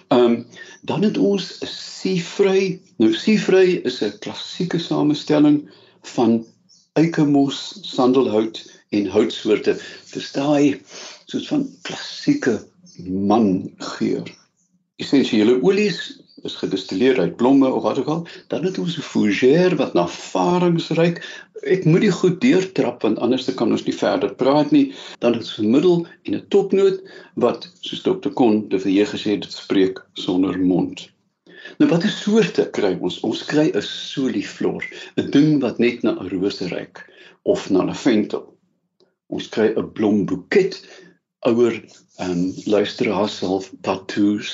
Ehm 0.08 0.22
um, 0.22 0.46
dan 0.82 1.02
het 1.02 1.18
ons 1.18 1.58
'n 1.62 1.66
sievry. 1.66 2.80
Nou 2.96 3.14
sievry 3.14 3.80
is 3.90 4.02
'n 4.02 4.18
klassieke 4.18 4.78
samestelling 4.78 5.68
van 6.02 6.46
eikemos, 6.92 7.78
sandelhout 7.82 8.62
en 8.90 9.06
houtsoorte. 9.06 9.80
Dis 10.12 10.32
daai 10.32 10.80
soos 11.24 11.48
van 11.48 11.66
klassieke 11.82 12.66
mangeur. 13.02 14.30
Essensiële 14.96 15.62
olies 15.62 16.20
is 16.42 16.54
gedistilleer 16.54 17.20
uit 17.20 17.36
blomme 17.36 17.68
of 17.72 17.82
wat 17.82 17.98
ook 17.98 18.06
al. 18.06 18.26
Dan 18.48 18.64
het 18.64 18.78
ons 18.78 18.96
'n 18.98 19.08
fougère 19.10 19.76
wat 19.76 19.94
na 19.94 20.06
farings-ryk. 20.08 21.22
Ek 21.62 21.84
moet 21.84 22.00
die 22.00 22.12
goed 22.12 22.40
deurtrap 22.40 23.02
want 23.02 23.18
anders 23.18 23.54
kan 23.54 23.70
ons 23.70 23.84
nie 23.84 23.94
verder 23.94 24.34
praat 24.34 24.70
nie. 24.70 24.92
Dan 25.18 25.32
het 25.32 25.42
ons 25.42 25.58
'n 25.58 25.70
middel 25.70 26.06
en 26.22 26.34
'n 26.34 26.46
topnoot 26.48 27.00
wat 27.34 27.70
soos 27.80 28.02
Dr. 28.02 28.28
Kon 28.28 28.68
de 28.68 28.78
Villiers 28.78 29.10
gesê 29.10 29.30
het, 29.30 29.52
spreek 29.52 30.04
sonder 30.12 30.58
mond. 30.58 31.10
Nou 31.78 31.90
watter 31.90 32.10
soorte 32.10 32.68
kry 32.70 32.92
ons? 33.00 33.20
Ons 33.26 33.44
kry 33.44 33.70
'n 33.74 33.82
soliflor, 33.82 34.84
'n 35.16 35.30
ding 35.30 35.60
wat 35.60 35.78
net 35.78 36.02
na 36.02 36.12
'n 36.12 36.28
rose 36.28 36.68
ruik 36.68 37.02
of 37.42 37.70
na 37.70 37.82
'n 37.82 37.94
ventel. 37.94 38.44
Ons 39.26 39.48
kry 39.48 39.68
'n 39.74 39.92
blomboeket, 39.92 40.74
ouer 41.46 41.80
en 42.16 42.30
um, 42.30 42.54
luisteraars 42.64 43.38
sal 43.42 43.62
tattoos 43.86 44.50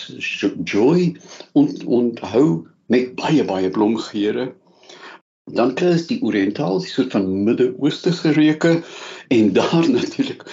joy 0.64 1.12
en 1.54 1.70
en 1.86 2.10
hou 2.34 2.46
met 2.92 3.14
baie 3.16 3.44
baie 3.46 3.70
blomgeure. 3.70 4.50
Dan 5.52 5.74
kry 5.78 5.94
ons 5.96 6.06
die 6.10 6.20
oriëntaal, 6.22 6.82
die 6.82 6.90
soort 6.90 7.14
van 7.16 7.28
Midde-Oosterse 7.46 8.34
reuke 8.36 8.76
en 9.34 9.52
daar 9.58 9.88
natuurlik 9.88 10.44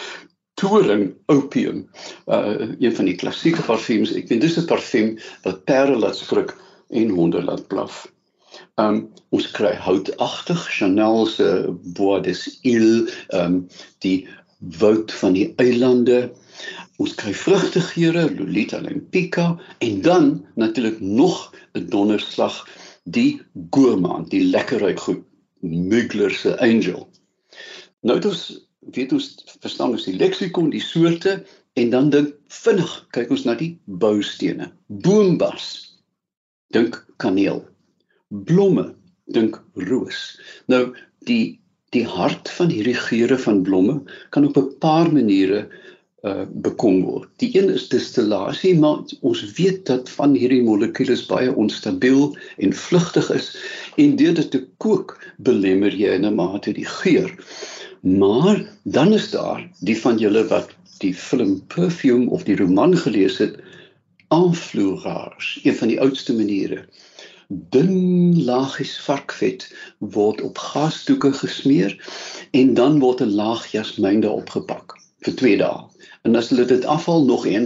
toring 0.59 1.13
opium 1.31 1.85
uh 2.27 2.67
een 2.79 2.95
van 2.95 3.07
die 3.07 3.15
klassieke 3.15 3.63
parfums 3.63 4.11
ek 4.11 4.27
weet 4.31 4.41
dis 4.43 4.57
'n 4.59 4.67
parfum 4.67 5.13
wat 5.45 5.63
perde 5.69 5.95
laat 5.95 6.17
skrik 6.19 6.55
en 6.89 7.13
honde 7.15 7.43
laat 7.43 7.67
blaf. 7.71 8.07
Um 8.81 9.07
ons 9.35 9.47
kry 9.55 9.71
houtagtig 9.75 10.61
Chanel 10.75 11.25
se 11.25 11.47
Bois 11.95 12.21
des 12.27 12.43
Îles 12.63 13.13
um 13.39 13.67
die 14.03 14.27
woud 14.59 15.11
van 15.21 15.33
die 15.33 15.53
eilande. 15.55 16.31
Ons 16.99 17.15
kry 17.15 17.33
vrugtegeure 17.33 18.27
Lolita 18.35 18.81
Lempica 18.83 19.53
en 19.79 20.01
dan 20.01 20.45
natuurlik 20.55 20.99
nog 20.99 21.53
'n 21.73 21.85
donderslag 21.89 22.67
die 23.03 23.41
gourmand, 23.69 24.29
die 24.29 24.43
lekkerryk 24.43 24.99
goed 24.99 25.23
Mugler 25.61 26.31
se 26.31 26.59
Angel. 26.59 27.09
Nou 28.01 28.19
dit 28.19 28.31
is 28.31 28.67
weet 28.79 29.11
ons 29.11 29.43
verstaan 29.59 29.89
ons 29.89 30.05
die 30.07 30.15
leksikon, 30.15 30.69
die 30.69 30.83
soorte 30.83 31.45
en 31.73 31.89
dan 31.89 32.09
dink 32.09 32.35
vinnig 32.47 32.93
kyk 33.15 33.29
ons 33.29 33.43
na 33.43 33.55
die 33.59 33.79
boustene. 33.85 34.71
Boombas. 34.87 35.67
Dink 36.73 37.05
kaneel. 37.17 37.63
Blomme, 38.29 38.95
dink 39.25 39.61
roos. 39.73 40.39
Nou 40.67 40.95
die 41.27 41.59
die 41.95 42.05
hart 42.05 42.49
van 42.57 42.69
hierdie 42.69 42.97
geure 42.97 43.37
van 43.37 43.61
blomme 43.61 44.01
kan 44.29 44.45
op 44.45 44.57
'n 44.57 44.77
paar 44.79 45.13
maniere 45.13 45.67
uh 46.23 46.43
bekom 46.51 47.03
word. 47.07 47.29
Die 47.39 47.49
een 47.55 47.69
is 47.71 47.87
distillasie, 47.89 48.73
maar 48.79 48.97
ons 49.21 49.43
weet 49.55 49.85
dat 49.85 50.09
van 50.09 50.33
hierdie 50.35 50.63
molekules 50.63 51.25
baie 51.25 51.53
onstabiel 51.55 52.35
en 52.57 52.73
vlugtig 52.73 53.29
is 53.31 53.55
en 53.95 54.15
deur 54.15 54.33
dit 54.33 54.51
te 54.51 54.65
kook 54.77 55.15
belemmer 55.37 55.95
jy 55.95 56.11
in 56.19 56.25
'n 56.25 56.35
mate 56.35 56.73
die 56.73 56.85
geur. 56.85 57.31
Maar 58.01 58.65
dan 58.83 59.13
is 59.13 59.31
daar 59.31 59.63
die 59.79 59.97
van 59.97 60.17
julle 60.17 60.43
wat 60.47 60.75
die 60.99 61.13
film 61.13 61.61
Perfume 61.67 62.29
of 62.29 62.43
die 62.43 62.55
roman 62.55 62.97
gelees 62.97 63.37
het, 63.37 63.55
aanvloegaars, 64.27 65.59
een 65.63 65.75
van 65.75 65.87
die 65.87 65.99
oudste 66.01 66.33
maniere. 66.33 66.83
Dun 67.49 68.43
laagies 68.45 68.91
varkvet 69.01 69.63
word 70.15 70.41
op 70.45 70.59
gasdoeke 70.61 71.31
gesmeer 71.33 71.95
en 72.59 72.73
dan 72.79 72.99
word 73.03 73.23
'n 73.25 73.33
laag 73.39 73.63
jasmyn 73.71 74.19
daarop 74.25 74.51
gepak 74.55 74.93
vir 75.25 75.35
2 75.39 75.55
dae. 75.61 75.79
En 76.29 76.37
as 76.41 76.49
hulle 76.51 76.65
dit 76.69 76.85
afhaal 76.95 77.25
nog 77.25 77.47
een 77.49 77.65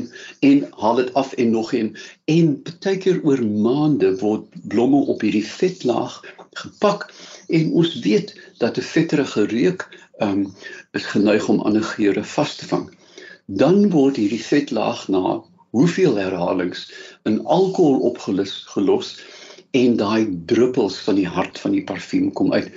en 0.50 0.64
haal 0.84 1.02
dit 1.02 1.14
af 1.14 1.34
en 1.34 1.52
nog 1.52 1.74
een 1.74 1.90
en 2.36 2.54
baie 2.64 2.98
keer 2.98 3.20
oor 3.28 3.44
maande 3.68 4.14
word 4.24 4.48
blomme 4.76 5.04
op 5.16 5.26
hierdie 5.28 5.46
vetlaag 5.48 6.16
gepak 6.64 7.06
en 7.48 7.76
ons 7.84 8.00
weet 8.08 8.34
dat 8.64 8.78
'n 8.78 8.90
vetterige 8.94 9.46
reuk 9.52 9.88
um, 10.20 10.48
is 10.92 11.12
geneig 11.16 11.50
om 11.50 11.60
ander 11.60 11.84
geure 11.84 12.24
vas 12.24 12.56
te 12.56 12.72
vang. 12.72 12.88
Dan 13.46 13.90
word 13.90 14.16
hierdie 14.16 14.46
vetlaag 14.48 15.08
na 15.08 15.44
hoeveel 15.76 16.16
herhalings 16.16 16.88
in 17.24 17.46
alkohol 17.46 18.00
opgelos 18.00 18.62
gelos 18.72 19.18
en 19.78 19.96
daai 19.98 20.28
druppels 20.50 20.98
van 21.06 21.18
die 21.20 21.28
hart 21.28 21.60
van 21.60 21.74
die 21.76 21.84
parfuum 21.84 22.32
kom 22.38 22.54
uit. 22.54 22.70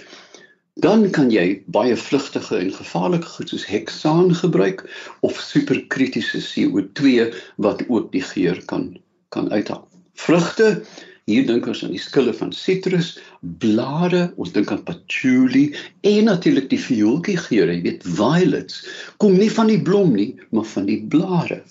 Dan 0.85 1.09
kan 1.17 1.31
jy 1.33 1.63
baie 1.73 1.97
vlugtige 1.97 2.59
en 2.59 2.73
gevaarlike 2.73 3.29
goed 3.37 3.53
soos 3.53 3.67
heksaan 3.69 4.35
gebruik 4.37 4.85
of 5.25 5.41
superkritiese 5.41 6.43
CO2 6.45 7.29
wat 7.65 7.85
ook 7.89 8.13
die 8.13 8.25
geur 8.33 8.61
kan 8.73 8.95
kan 9.35 9.51
uithaal. 9.53 9.85
Vrugte 10.15 10.85
Hier 11.27 11.43
dink 11.43 11.65
ons 11.67 11.81
aan 11.83 11.91
die 11.91 11.99
skille 11.99 12.31
van 12.39 12.53
sitrus, 12.55 13.17
blare, 13.59 14.29
ons 14.39 14.53
dink 14.55 14.69
aan 14.71 14.85
patchouli 14.87 15.65
en 16.07 16.29
natuurlik 16.29 16.69
die 16.71 16.79
viooltjie 16.79 17.35
geur, 17.49 17.73
jy 17.73 17.81
weet, 17.83 18.07
violets, 18.15 18.85
kom 19.19 19.35
nie 19.35 19.51
van 19.51 19.73
die 19.73 19.81
blom 19.89 20.15
nie, 20.15 20.29
maar 20.55 20.69
van 20.71 20.87
die 20.87 21.01
blare. 21.11 21.65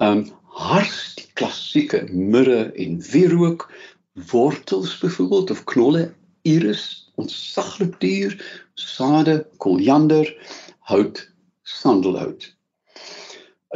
Um 0.00 0.24
hars, 0.56 1.12
die 1.18 1.28
klassieke 1.36 2.06
mirre 2.08 2.70
en 2.80 2.96
wierook, 3.12 3.66
wortels 4.30 4.98
byvoorbeeld 4.98 5.50
of 5.50 5.64
knolle, 5.64 6.14
iris, 6.42 6.84
ons 7.20 7.36
saglik 7.52 8.00
duur, 8.00 8.36
sade, 8.74 9.38
koriander, 9.62 10.28
hout, 10.90 11.24
sandelhout 11.62 12.56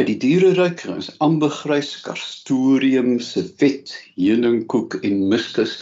uit 0.01 0.07
die 0.09 0.21
diereryk 0.23 0.81
is 0.95 1.11
ambergrys, 1.21 1.91
castoreum, 2.07 3.19
civet, 3.21 3.91
heuningkoek 4.17 4.97
en 5.05 5.27
miskus, 5.29 5.75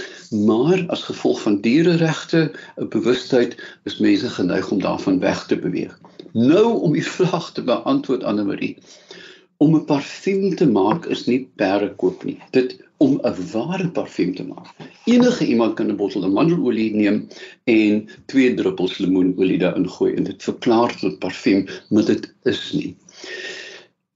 maar 0.46 0.80
as 0.94 1.04
gevolg 1.06 1.42
van 1.44 1.60
diereregte, 1.62 2.48
'n 2.80 2.88
bewustheid 2.94 3.54
is 3.84 4.00
mense 4.02 4.28
geneig 4.38 4.70
om 4.74 4.80
daarvan 4.82 5.20
weg 5.20 5.46
te 5.46 5.56
beweeg. 5.56 5.94
Nou 6.32 6.80
om 6.82 6.92
die 6.92 7.06
vraag 7.18 7.52
te 7.52 7.62
beantwoord 7.62 8.24
Anne 8.24 8.44
Marie. 8.44 8.76
Om 9.58 9.76
'n 9.76 9.84
parfuum 9.84 10.56
te 10.56 10.66
maak 10.66 11.06
is 11.06 11.26
nie 11.26 11.46
perde 11.56 11.94
koop 11.94 12.24
nie. 12.24 12.38
Dit 12.50 12.78
om 12.99 13.21
'n 13.23 13.37
ware 13.52 13.88
parfuum 13.97 14.35
te 14.35 14.45
maak. 14.45 14.75
Enige 15.05 15.47
iemand 15.47 15.75
kan 15.75 15.90
'n 15.90 15.97
bottel 15.97 16.25
amandelolie 16.25 16.95
neem 16.95 17.28
en 17.64 18.09
twee 18.26 18.55
druppels 18.55 18.99
lemoenolie 18.99 19.59
daarin 19.59 19.88
gooi 19.90 20.14
en 20.14 20.25
dit 20.25 20.43
verklaar 20.43 20.97
tot 20.99 21.19
parfuum, 21.19 21.67
maar 21.88 22.05
dit 22.05 22.35
is 22.43 22.73
nie. 22.73 22.97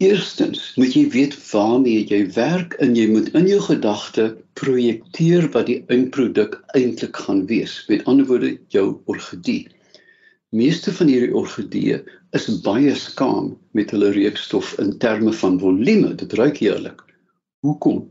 Eerstens 0.02 0.72
moet 0.74 0.94
jy 0.94 1.04
weet 1.14 1.34
waarmee 1.52 2.06
jy 2.10 2.24
werk 2.34 2.72
en 2.82 2.96
jy 2.98 3.06
moet 3.06 3.28
in 3.38 3.46
jou 3.46 3.60
gedagte 3.60 4.24
projekteer 4.58 5.46
wat 5.54 5.68
die 5.70 5.84
eindproduk 5.86 6.56
eintlik 6.74 7.16
gaan 7.16 7.46
wees. 7.46 7.84
Met 7.88 8.02
ander 8.10 8.26
woorde, 8.26 8.56
jou 8.74 8.86
orgidee. 9.04 9.68
Meeste 10.50 10.92
van 10.92 11.06
hierdie 11.06 11.34
orgidee 11.34 12.00
is 12.36 12.48
baie 12.66 12.94
skaam 12.98 13.52
met 13.78 13.94
hulle 13.94 14.10
reukstof 14.10 14.74
in 14.82 14.96
terme 14.98 15.32
van 15.32 15.60
volume. 15.62 16.14
Dit 16.18 16.34
ruik 16.40 16.58
heerlik. 16.58 17.04
Hoekom? 17.62 18.02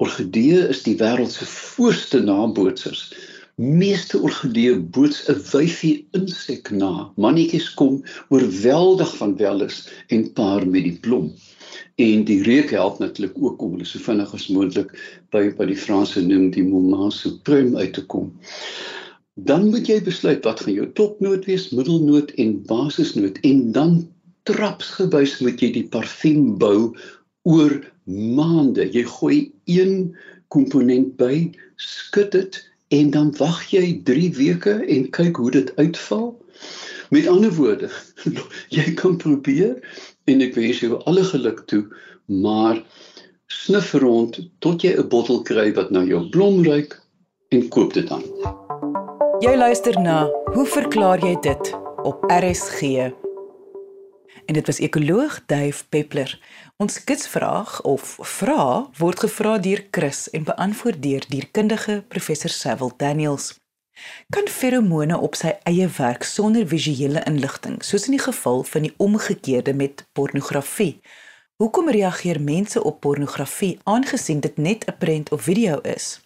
Orgidee 0.00 0.62
is 0.72 0.82
die 0.86 0.96
wêreld 0.96 1.34
se 1.34 1.44
voorste 1.46 2.22
nabootsers 2.24 3.10
meeste 3.60 4.18
orgidee 4.18 4.76
boots 4.78 5.28
'n 5.28 5.40
wyfie 5.52 6.06
insek 6.16 6.70
na. 6.70 7.12
Mannetjies 7.16 7.68
kom 7.74 8.00
oorweldig 8.28 9.16
van 9.16 9.36
welis 9.36 9.88
en 10.08 10.32
paar 10.32 10.66
met 10.66 10.84
die 10.84 10.98
blom. 11.04 11.32
En 11.94 12.24
die 12.24 12.42
reuk 12.42 12.70
help 12.70 12.98
natuurlik 12.98 13.36
ook 13.36 13.62
om 13.62 13.72
hulle 13.72 13.84
so 13.84 13.98
vinnig 13.98 14.32
as 14.34 14.48
moontlik 14.48 14.96
by 15.30 15.50
by 15.58 15.66
die 15.68 15.76
Franse 15.76 16.22
noem 16.24 16.48
die 16.50 16.64
moment 16.64 17.12
suprême 17.12 17.76
uit 17.76 17.92
te 17.92 18.06
kom. 18.06 18.32
Dan 19.34 19.68
moet 19.68 19.86
jy 19.86 20.00
besluit 20.02 20.44
wat 20.44 20.60
gaan 20.60 20.74
jou 20.74 20.88
topnoot 20.92 21.44
wees, 21.44 21.70
middelnoot 21.70 22.32
en 22.40 22.62
basisnoot 22.64 23.38
en 23.44 23.72
dan 23.72 24.08
trapsgewys 24.48 25.38
moet 25.44 25.60
jy 25.60 25.72
die 25.72 25.88
parfuum 25.92 26.56
bou 26.58 26.96
oor 27.42 27.76
maande. 28.04 28.86
Jy 28.92 29.04
gooi 29.04 29.38
een 29.64 30.16
komponent 30.48 31.16
by, 31.16 31.50
skud 31.76 32.32
dit 32.32 32.60
en 32.90 33.10
dan 33.10 33.34
wag 33.38 33.62
jy 33.70 34.00
3 34.04 34.30
weke 34.34 34.74
en 34.86 35.10
kyk 35.14 35.36
hoe 35.36 35.50
dit 35.50 35.76
uitval. 35.76 36.32
Met 37.10 37.26
ander 37.26 37.52
woorde, 37.54 37.90
jy 38.76 38.94
kan 38.94 39.16
probeer 39.18 39.78
en 40.30 40.42
ek 40.44 40.54
wens 40.54 40.82
jou 40.82 40.98
alle 41.10 41.24
geluk 41.26 41.64
toe, 41.70 41.84
maar 42.26 42.82
snif 43.50 43.92
rond 43.98 44.38
tot 44.58 44.82
jy 44.82 44.94
'n 44.94 45.08
bottel 45.08 45.42
kry 45.42 45.70
wat 45.74 45.90
na 45.90 46.04
jou 46.06 46.28
blom 46.30 46.62
ruik 46.64 46.98
en 47.50 47.68
koop 47.68 47.94
dit 47.94 48.06
dan. 48.08 48.22
Jy 49.40 49.56
luister 49.56 50.00
na 50.00 50.28
Hoe 50.54 50.66
verklaar 50.66 51.18
jy 51.22 51.36
dit 51.40 51.72
op 52.02 52.24
RSG? 52.26 52.82
En 54.46 54.54
dit 54.54 54.66
was 54.66 54.78
ekoloog 54.78 55.40
Dave 55.46 55.84
Peppler. 55.88 56.38
Ons 56.80 56.96
kitsvraag 57.04 57.82
of 57.84 58.14
vra 58.24 58.62
word 58.96 59.20
gevra 59.20 59.58
deur 59.60 59.82
Chris 59.92 60.20
en 60.32 60.46
beantwoord 60.48 61.02
deur 61.04 61.26
dierkundige 61.28 61.98
professor 62.08 62.48
Sewil 62.48 62.92
Daniels. 62.96 63.50
Kan 64.32 64.48
feromone 64.48 65.18
op 65.20 65.36
sy 65.36 65.52
eie 65.68 65.90
werk 65.98 66.24
sonder 66.24 66.64
visuele 66.70 67.20
inligting, 67.28 67.76
soos 67.84 68.08
in 68.08 68.16
die 68.16 68.22
geval 68.24 68.64
van 68.70 68.88
die 68.88 68.94
omgekeerde 68.96 69.76
met 69.76 70.06
pornografie? 70.16 71.02
Hoekom 71.60 71.92
reageer 71.92 72.40
mense 72.40 72.80
op 72.80 73.02
pornografie 73.04 73.74
aangesien 73.84 74.40
dit 74.40 74.56
net 74.56 74.88
'n 74.88 74.96
prent 74.98 75.32
of 75.36 75.44
video 75.52 75.84
is? 75.84 76.16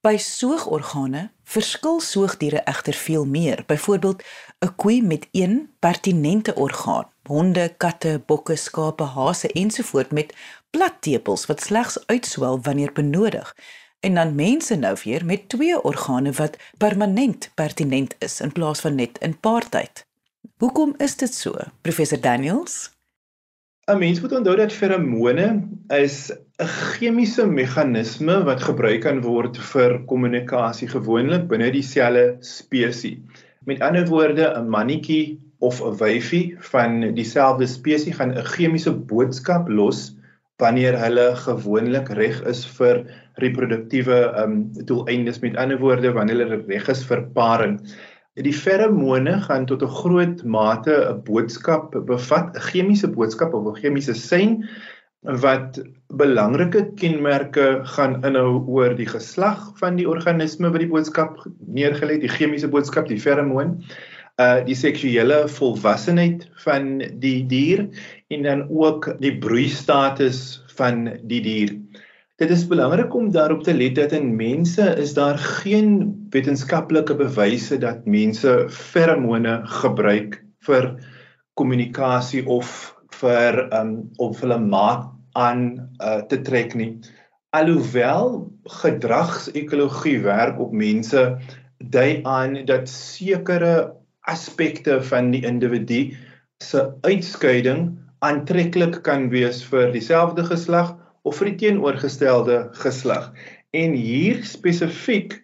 By 0.00 0.16
soogorgane 0.16 1.28
verskil 1.44 2.00
soogdiere 2.00 2.64
egter 2.64 2.94
veel 2.94 3.24
meer. 3.24 3.64
Byvoorbeeld 3.66 4.22
'n 4.64 4.74
koei 4.76 5.02
met 5.02 5.28
een 5.32 5.74
pertinente 5.78 6.54
orgaan, 6.54 7.12
honde, 7.26 7.74
katte, 7.76 8.22
bokke, 8.26 8.56
skape, 8.56 9.04
hase 9.16 9.48
ensovoorts 9.52 10.12
met 10.12 10.34
plat 10.70 10.96
tepels 11.00 11.46
wat 11.46 11.60
slegs 11.60 11.98
uitswel 12.06 12.60
wanneer 12.60 12.92
benodig. 12.92 13.54
En 14.00 14.14
dan 14.14 14.34
mense 14.34 14.76
nou 14.76 14.96
weer 15.04 15.24
met 15.24 15.48
twee 15.48 15.82
organe 15.82 16.32
wat 16.32 16.56
permanent 16.78 17.50
pertinent 17.54 18.14
is 18.18 18.40
in 18.40 18.52
plaas 18.52 18.80
van 18.80 18.94
net 18.94 19.18
in 19.18 19.38
paartyd. 19.40 20.04
Hoekom 20.56 20.94
is 20.98 21.16
dit 21.16 21.34
so, 21.34 21.56
professor 21.80 22.20
Daniels? 22.20 22.90
'n 23.84 23.98
Mens 23.98 24.20
moet 24.20 24.32
onthou 24.32 24.56
dat 24.56 24.72
feromone 24.72 25.46
is 25.88 26.32
'n 26.32 26.66
chemiese 26.66 27.46
meganisme 27.46 28.36
wat 28.44 28.62
gebruik 28.62 29.00
kan 29.00 29.20
word 29.20 29.58
vir 29.72 29.98
kommunikasie 30.08 30.88
gewoonlik 30.88 31.48
binne 31.48 31.68
dieselfde 31.70 32.36
spesies. 32.40 33.18
Met 33.64 33.80
ander 33.80 34.06
woorde, 34.08 34.46
'n 34.56 34.68
mannetjie 34.68 35.40
of 35.68 35.80
'n 35.80 35.96
wyfie 36.00 36.56
van 36.72 37.00
dieselfde 37.14 37.66
spesies 37.66 38.16
gaan 38.18 38.34
'n 38.34 38.50
chemiese 38.54 38.92
boodskap 38.92 39.68
los 39.68 40.14
wanneer 40.62 40.96
hulle 40.98 41.28
gewoonlik 41.36 42.08
reg 42.18 42.40
is 42.50 42.64
vir 42.78 43.04
reproduktiewe 43.42 44.18
um, 44.38 44.58
doeleindes. 44.86 45.40
Met 45.42 45.56
ander 45.56 45.78
woorde, 45.78 46.12
wanneer 46.12 46.44
hulle 46.44 46.62
reg 46.68 46.88
is 46.88 47.02
vir 47.08 47.24
paring. 47.34 47.80
Die 48.42 48.54
feromone 48.54 49.40
gaan 49.46 49.66
tot 49.66 49.82
'n 49.82 49.96
groot 50.00 50.44
mate 50.44 50.94
'n 50.94 51.22
boodskap 51.26 51.94
bevat, 52.06 52.54
'n 52.54 52.66
chemiese 52.70 53.08
boodskap 53.08 53.54
of 53.54 53.66
'n 53.66 53.80
chemiese 53.82 54.14
sein 54.14 54.64
wat 55.24 55.80
belangrike 56.20 56.84
kenmerke 57.00 57.80
gaan 57.96 58.18
inhou 58.24 58.60
oor 58.68 58.94
die 58.94 59.08
geslag 59.08 59.72
van 59.78 59.96
die 59.96 60.08
organisme 60.08 60.70
wat 60.70 60.82
die 60.84 60.90
boodskap 60.90 61.38
neergelê 61.66 62.18
het, 62.18 62.26
die 62.26 62.36
chemiese 62.36 62.68
boodskap, 62.68 63.08
die 63.08 63.20
feromoon, 63.20 63.78
die 64.66 64.74
seksuele 64.74 65.44
volwassenheid 65.46 66.48
van 66.64 66.98
die 67.22 67.44
dier 67.46 67.84
en 68.34 68.42
dan 68.42 68.64
ook 68.66 69.12
die 69.22 69.30
broeistatus 69.38 70.40
van 70.74 71.04
die 71.30 71.38
dier. 71.44 71.76
Dit 72.42 72.50
is 72.50 72.64
belangrik 72.66 73.14
om 73.14 73.30
daarop 73.30 73.62
te 73.62 73.74
let 73.74 73.94
dat 73.94 74.12
in 74.12 74.32
mense 74.34 74.82
is 74.98 75.14
daar 75.14 75.38
geen 75.38 76.10
wetenskaplike 76.34 77.14
bewyse 77.14 77.78
dat 77.78 78.08
mense 78.10 78.56
feromone 78.74 79.60
gebruik 79.82 80.40
vir 80.66 80.88
kommunikasie 81.54 82.42
of 82.50 82.90
vir 83.20 83.60
um 83.70 83.92
om 84.18 84.34
hulle 84.40 84.58
maat 84.58 85.12
aan 85.38 85.62
uh, 86.02 86.22
te 86.26 86.40
trek 86.42 86.74
nie. 86.74 86.98
Alhoewel 87.54 88.50
gedragsekologie 88.82 90.18
werk 90.26 90.58
op 90.58 90.74
mense 90.74 91.22
dui 91.78 92.18
aan 92.26 92.64
dat 92.66 92.90
sekere 92.90 93.94
aspekte 94.30 95.00
van 95.10 95.30
die 95.34 95.44
individu 95.44 96.14
se 96.64 96.86
uitskeiding 97.04 97.90
aantreklik 98.24 99.02
kan 99.04 99.28
wees 99.32 99.62
vir 99.68 99.92
dieselfde 99.92 100.46
geslag 100.48 100.94
of 101.24 101.40
vir 101.40 101.52
die 101.52 101.58
teenoorgestelde 101.64 102.68
geslag. 102.80 103.32
En 103.76 103.96
hier 103.98 104.44
spesifiek 104.46 105.40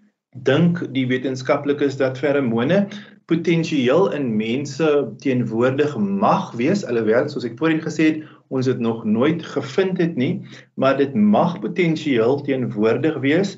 dink 0.46 0.80
die 0.94 1.06
wetenskaplikes 1.10 1.98
dat 1.98 2.18
feromone 2.20 2.84
potensieel 3.30 4.10
in 4.14 4.28
mense 4.36 4.86
teenwoordig 5.22 5.96
mag 5.98 6.50
wees 6.58 6.84
alhoewel 6.86 7.28
soos 7.30 7.46
ek 7.46 7.58
voorheen 7.58 7.82
gesê 7.82 8.06
het 8.10 8.22
ons 8.50 8.66
dit 8.66 8.78
nog 8.82 9.04
nooit 9.06 9.42
gevind 9.54 9.98
het 10.02 10.16
nie 10.18 10.32
maar 10.74 10.96
dit 10.98 11.14
mag 11.14 11.58
potensieel 11.62 12.40
teenwoordig 12.46 13.18
wees 13.22 13.56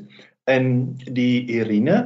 in 0.52 0.92
die 1.16 1.44
urine 1.60 1.98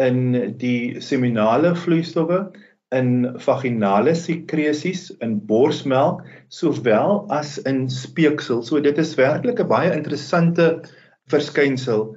in 0.00 0.56
die 0.58 1.00
seminale 1.00 1.74
vloeistowwe 1.78 2.48
in 2.94 3.34
vaginale 3.42 4.14
sekresies 4.14 5.08
in 5.24 5.38
borsmelk 5.48 6.22
sowel 6.48 7.24
as 7.34 7.58
in 7.66 7.88
speeksel. 7.90 8.62
So 8.62 8.80
dit 8.80 8.98
is 8.98 9.14
werklik 9.18 9.60
'n 9.60 9.68
baie 9.68 9.92
interessante 9.92 10.82
verskynsel. 11.30 12.14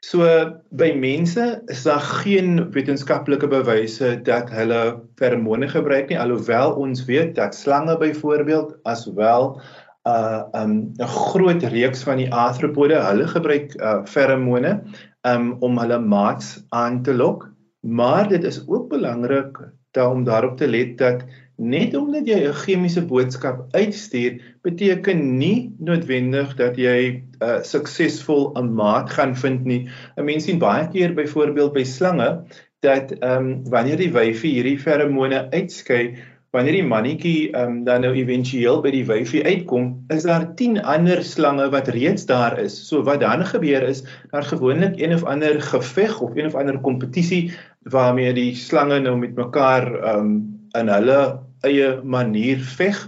So 0.00 0.24
by 0.72 0.92
mense 0.96 1.60
is 1.68 1.82
daar 1.84 2.00
geen 2.00 2.70
wetenskaplike 2.72 3.48
bewyse 3.48 4.16
dat 4.24 4.50
hulle 4.50 5.02
feromone 5.20 5.68
gebruik 5.68 6.08
nie 6.08 6.18
alhoewel 6.18 6.72
ons 6.80 7.04
weet 7.04 7.34
dat 7.36 7.54
slange 7.54 7.98
byvoorbeeld 8.00 8.78
aswel 8.88 9.60
'n 9.60 10.10
uh, 10.10 10.42
um, 10.56 10.92
'n 10.96 11.06
groot 11.06 11.62
reeks 11.62 12.02
van 12.02 12.16
die 12.16 12.32
arthropode 12.32 12.96
hulle 12.96 13.26
gebruik 13.28 13.76
uh, 13.76 14.00
feromone 14.04 14.80
um, 15.26 15.52
om 15.60 15.78
hulle 15.78 15.98
maats 15.98 16.64
aan 16.68 17.02
te 17.02 17.14
lok 17.14 17.48
maar 17.80 18.28
dit 18.28 18.44
is 18.44 18.62
ook 18.68 18.88
belangrik 18.88 19.58
om 19.98 20.24
daarop 20.24 20.56
te 20.56 20.68
let 20.68 20.98
dat 20.98 21.24
net 21.56 21.94
omdat 21.96 22.26
jy 22.28 22.38
'n 22.48 22.54
chemiese 22.54 23.02
boodskap 23.04 23.66
uitstuur, 23.70 24.40
beteken 24.62 25.36
nie 25.38 25.74
noodwendig 25.78 26.54
dat 26.56 26.76
jy 26.76 27.24
uh, 27.42 27.60
suksesvol 27.62 28.52
'n 28.56 28.72
maat 28.74 29.10
gaan 29.10 29.36
vind 29.36 29.64
nie. 29.64 29.88
'n 30.16 30.24
Mens 30.24 30.44
sien 30.44 30.58
baie 30.58 30.88
keer 30.88 31.14
byvoorbeeld 31.14 31.72
by 31.72 31.84
slange 31.84 32.44
dat 32.80 33.12
ehm 33.12 33.36
um, 33.36 33.70
wanneer 33.70 33.96
die 33.96 34.12
wyfie 34.12 34.54
hierdie 34.54 34.78
feromone 34.78 35.50
uitskei, 35.50 36.16
wanneer 36.50 36.78
die 36.80 36.86
mannetjie 36.86 37.50
ehm 37.52 37.80
um, 37.80 37.82
dan 37.86 38.02
nou 38.04 38.10
éventueel 38.14 38.80
by 38.82 38.90
die 38.94 39.04
wyfie 39.06 39.42
uitkom, 39.46 39.92
is 40.10 40.26
daar 40.26 40.48
10 40.58 40.80
ander 40.82 41.22
slange 41.24 41.68
wat 41.70 41.88
reeds 41.94 42.26
daar 42.26 42.58
is. 42.58 42.74
So 42.88 43.04
wat 43.06 43.20
dan 43.22 43.44
gebeur 43.46 43.86
is, 43.86 44.02
daar 44.30 44.42
gewoonlik 44.42 44.98
een 44.98 45.14
of 45.14 45.24
ander 45.24 45.60
geveg 45.62 46.20
of 46.20 46.34
een 46.36 46.46
of 46.46 46.54
ander 46.58 46.80
kompetisie 46.80 47.52
waarmee 47.90 48.32
die 48.34 48.54
slange 48.54 48.98
nou 49.00 49.16
met 49.18 49.34
mekaar 49.38 49.86
ehm 49.94 50.18
um, 50.18 50.34
in 50.78 50.88
hulle 50.88 51.20
eie 51.66 52.00
manier 52.06 52.58
veg 52.62 52.98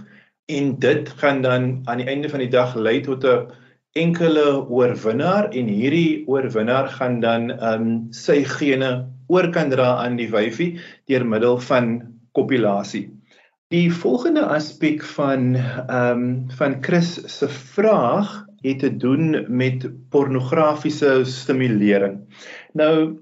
en 0.51 0.73
dit 0.79 1.09
gaan 1.21 1.41
dan 1.41 1.81
aan 1.87 2.01
die 2.01 2.07
einde 2.07 2.29
van 2.29 2.43
die 2.43 2.51
dag 2.51 2.75
lei 2.75 2.99
tot 3.01 3.23
'n 3.23 3.47
enkele 3.93 4.65
oorwinnaar 4.69 5.49
en 5.53 5.67
hierdie 5.67 6.23
oorwinnaar 6.27 6.87
gaan 6.89 7.19
dan 7.19 7.51
um 7.51 8.07
sy 8.11 8.43
gene 8.43 9.07
oor 9.27 9.49
kan 9.49 9.69
dra 9.69 9.95
aan 10.03 10.15
die 10.17 10.29
wyfie 10.29 10.79
deur 11.05 11.25
middel 11.25 11.59
van 11.59 12.01
kopulasie. 12.31 13.12
Die 13.73 13.89
volgende 13.89 14.43
aspek 14.53 15.01
van 15.15 15.55
um 15.89 16.25
van 16.53 16.75
Chris 16.85 17.15
se 17.25 17.47
vraag 17.49 18.43
het 18.61 18.79
te 18.79 18.91
doen 19.01 19.45
met 19.49 19.87
pornografiese 20.13 21.23
stimulering. 21.25 22.19
Nou 22.77 23.17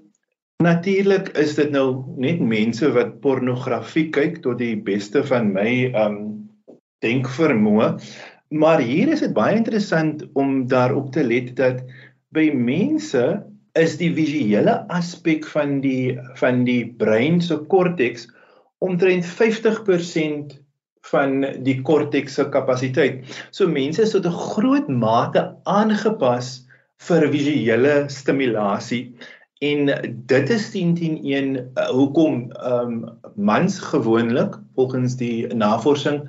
Natuurlik 0.62 1.28
is 1.40 1.54
dit 1.54 1.72
nou 1.74 2.04
net 2.20 2.42
mense 2.44 2.90
wat 2.94 3.16
pornografie 3.24 4.10
kyk 4.14 4.42
tot 4.44 4.60
die 4.60 4.76
beste 4.76 5.24
van 5.26 5.48
my 5.56 5.72
um 5.98 6.18
denkvermoë. 7.02 7.88
Maar 8.52 8.84
hier 8.84 9.10
is 9.16 9.24
dit 9.24 9.32
baie 9.34 9.56
interessant 9.56 10.22
om 10.38 10.68
daarop 10.68 11.10
te 11.16 11.24
let 11.24 11.56
dat 11.56 11.80
by 12.36 12.50
mense 12.52 13.24
is 13.80 13.96
die 13.96 14.12
visuele 14.14 14.76
aspek 14.92 15.48
van 15.48 15.80
die 15.80 16.12
van 16.44 16.62
die 16.68 16.84
brein 17.00 17.40
se 17.40 17.56
korteks 17.72 18.28
omtrent 18.82 19.26
50% 19.26 20.58
van 21.10 21.40
die 21.66 21.78
korteks 21.82 22.38
se 22.38 22.46
kapasiteit. 22.54 23.22
So 23.50 23.70
mense 23.70 24.02
is 24.02 24.14
tot 24.14 24.26
'n 24.26 24.42
groot 24.54 24.88
mate 24.88 25.42
aangepas 25.64 26.62
vir 27.08 27.28
visuele 27.30 27.94
stimulasie. 28.08 29.14
En 29.62 29.90
dit 30.26 30.50
is 30.50 30.72
101 30.74 31.56
uh, 31.56 31.88
hoekom 31.90 32.50
ehm 32.50 32.92
um, 32.92 33.18
mans 33.36 33.78
gewoonlik 33.78 34.58
volgens 34.74 35.16
die 35.16 35.46
navorsing 35.54 36.22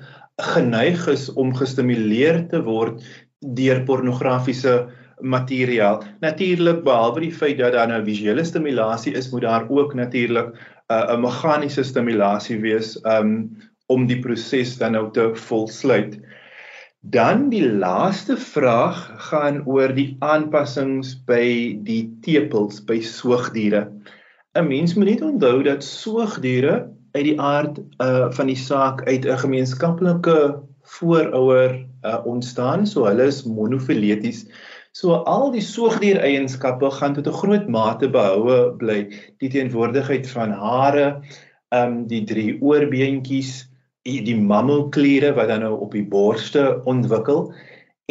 geneig 0.54 1.08
is 1.08 1.30
om 1.34 1.56
gestimuleer 1.56 2.48
te 2.50 2.62
word 2.64 3.02
deur 3.40 3.84
pornografiese 3.86 4.88
materiaal. 5.20 6.04
Natuurlik 6.22 6.84
behalwe 6.84 7.26
die 7.26 7.34
feit 7.34 7.58
dat 7.58 7.74
daar 7.74 7.88
nou 7.88 8.04
visuele 8.06 8.44
stimulasie 8.44 9.14
is, 9.14 9.30
moet 9.32 9.42
daar 9.42 9.70
ook 9.70 9.94
natuurlik 9.94 10.54
uh, 10.94 11.16
'n 11.16 11.22
meganiese 11.26 11.84
stimulasie 11.84 12.60
wees 12.62 12.96
um, 13.06 13.52
om 13.94 14.08
die 14.08 14.20
proses 14.24 14.78
dan 14.78 14.96
nou 14.98 15.10
te 15.12 15.30
volsluit. 15.48 16.18
Dan 17.14 17.50
die 17.52 17.66
laaste 17.68 18.38
vraag 18.40 19.00
gaan 19.30 19.64
oor 19.68 19.92
die 19.92 20.16
aanpassings 20.24 21.16
by 21.28 21.76
die 21.84 22.08
tepels 22.24 22.80
by 22.88 23.02
soogdiere. 23.04 23.88
'n 24.56 24.68
Mens 24.68 24.94
moet 24.96 25.10
net 25.10 25.22
onthou 25.22 25.64
dat 25.64 25.84
soogdiere 25.84 26.88
uit 27.14 27.26
die 27.26 27.40
aard 27.42 27.80
uh 28.02 28.30
van 28.38 28.48
die 28.48 28.60
saak 28.60 29.04
uit 29.10 29.26
'n 29.26 29.42
gemeenskaplike 29.46 30.38
voorouer 30.96 31.76
uh 32.06 32.20
ontstaan, 32.26 32.88
so 32.88 33.06
hulle 33.06 33.28
is 33.28 33.44
monofileties. 33.44 34.46
So 34.94 35.20
al 35.26 35.52
die 35.54 35.64
soogdiereienskappe 35.66 36.92
gaan 37.00 37.16
tot 37.18 37.28
'n 37.28 37.40
groot 37.42 37.68
mate 37.68 38.10
behoue 38.16 38.58
bly. 38.78 39.00
Die 39.42 39.50
teenwoordigheid 39.50 40.30
van 40.30 40.52
hare, 40.52 41.08
um 41.74 42.08
die 42.08 42.24
drie 42.24 42.62
oorbeentjies, 42.62 43.68
die 44.06 44.38
mammokliere 44.38 45.34
wat 45.34 45.48
dan 45.48 45.64
nou 45.66 45.80
op 45.80 45.92
die 45.92 46.06
borste 46.06 46.82
ontwikkel 46.86 47.54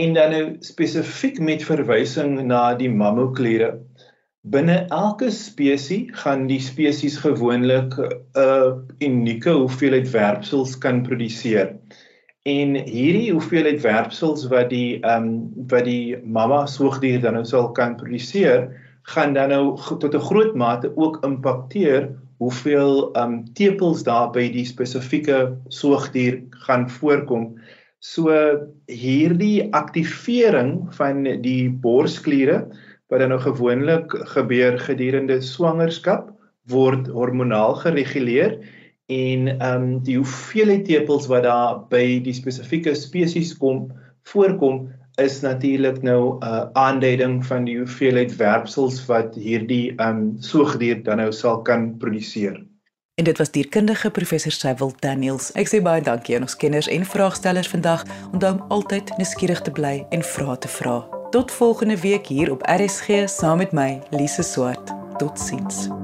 en 0.00 0.14
dan 0.14 0.30
nou 0.32 0.44
spesifiek 0.64 1.38
met 1.38 1.62
verwysing 1.62 2.38
na 2.48 2.74
die 2.74 2.88
mammokliere 2.88 3.74
binne 4.42 4.76
elke 4.90 5.28
spesies 5.30 6.08
gaan 6.18 6.48
die 6.50 6.60
spesies 6.60 7.18
gewoonlik 7.22 7.92
'n 7.98 8.88
unieke 9.08 9.52
hoeveelheid 9.54 10.08
werpsels 10.10 10.78
kan 10.78 11.02
produseer 11.06 11.76
en 12.48 12.74
hierdie 12.74 13.30
hoeveelheid 13.32 13.82
werpsels 13.84 14.48
wat 14.50 14.70
die 14.72 14.98
ehm 15.00 15.26
um, 15.26 15.66
wat 15.70 15.84
die 15.86 16.16
mamma 16.24 16.64
soogdier 16.66 17.20
dan 17.22 17.38
nou 17.38 17.44
sal 17.46 17.70
kan 17.76 17.94
produseer 17.96 18.66
gaan 19.14 19.34
dan 19.34 19.48
nou 19.54 19.76
tot 19.98 20.14
'n 20.14 20.26
groot 20.30 20.54
mate 20.54 20.90
ook 20.96 21.24
impakteer 21.24 22.10
hoeveel 22.42 23.10
um 23.16 23.44
tepels 23.54 24.02
daar 24.02 24.30
by 24.34 24.48
die 24.50 24.64
spesifieke 24.66 25.56
soogdier 25.68 26.42
gaan 26.66 26.88
voorkom. 26.90 27.54
So 27.98 28.34
hierdie 28.90 29.68
aktivering 29.70 30.90
van 30.98 31.22
die 31.42 31.70
borskliere 31.70 32.66
wat 33.08 33.20
dan 33.20 33.28
nou 33.28 33.40
gewoonlik 33.40 34.10
gebeur 34.34 34.78
gedurende 34.78 35.40
swangerskap 35.40 36.32
word 36.66 37.06
hormonaal 37.06 37.74
gereguleer 37.74 38.58
en 39.06 39.48
um 39.72 39.86
die 40.06 40.16
hoeveelheid 40.16 40.84
tepels 40.84 41.26
wat 41.26 41.42
daar 41.42 41.82
by 41.90 42.20
die 42.24 42.34
spesifieke 42.34 42.94
spesies 42.94 43.56
kom 43.58 43.88
voorkom 44.30 44.88
is 45.20 45.40
natuurlik 45.40 46.02
nou 46.02 46.38
'n 46.38 46.44
uh, 46.44 46.64
aanduiding 46.72 47.46
van 47.46 47.64
die 47.64 47.78
hoeveelheid 47.78 48.36
werpsels 48.36 49.06
wat 49.06 49.34
hierdie 49.34 49.92
um 50.00 50.36
soogdier 50.40 51.02
dan 51.02 51.16
nou 51.16 51.32
sal 51.32 51.62
kan 51.62 51.96
produseer. 51.98 52.62
En 53.14 53.24
dit 53.24 53.38
was 53.38 53.50
dierkundige 53.50 54.10
professor 54.10 54.52
Sewil 54.52 54.92
Daniels. 54.98 55.52
Ek 55.52 55.68
sê 55.68 55.82
baie 55.82 56.02
dankie 56.02 56.36
aan 56.36 56.42
ons 56.42 56.56
kenners 56.56 56.88
en 56.88 57.04
vraagstellers 57.04 57.68
vandag. 57.68 58.04
Om 58.32 58.64
altyd 58.68 59.12
nuuskierig 59.16 59.60
te 59.60 59.70
bly 59.70 60.06
en 60.10 60.22
vrae 60.22 60.58
te 60.58 60.68
vra. 60.68 61.06
Tot 61.30 61.52
volgende 61.52 62.00
week 62.00 62.26
hier 62.26 62.50
op 62.50 62.62
RSG 62.62 63.28
saam 63.28 63.58
met 63.58 63.72
my, 63.72 64.00
Lise 64.10 64.42
Swart. 64.42 64.90
Totsiens. 65.18 66.01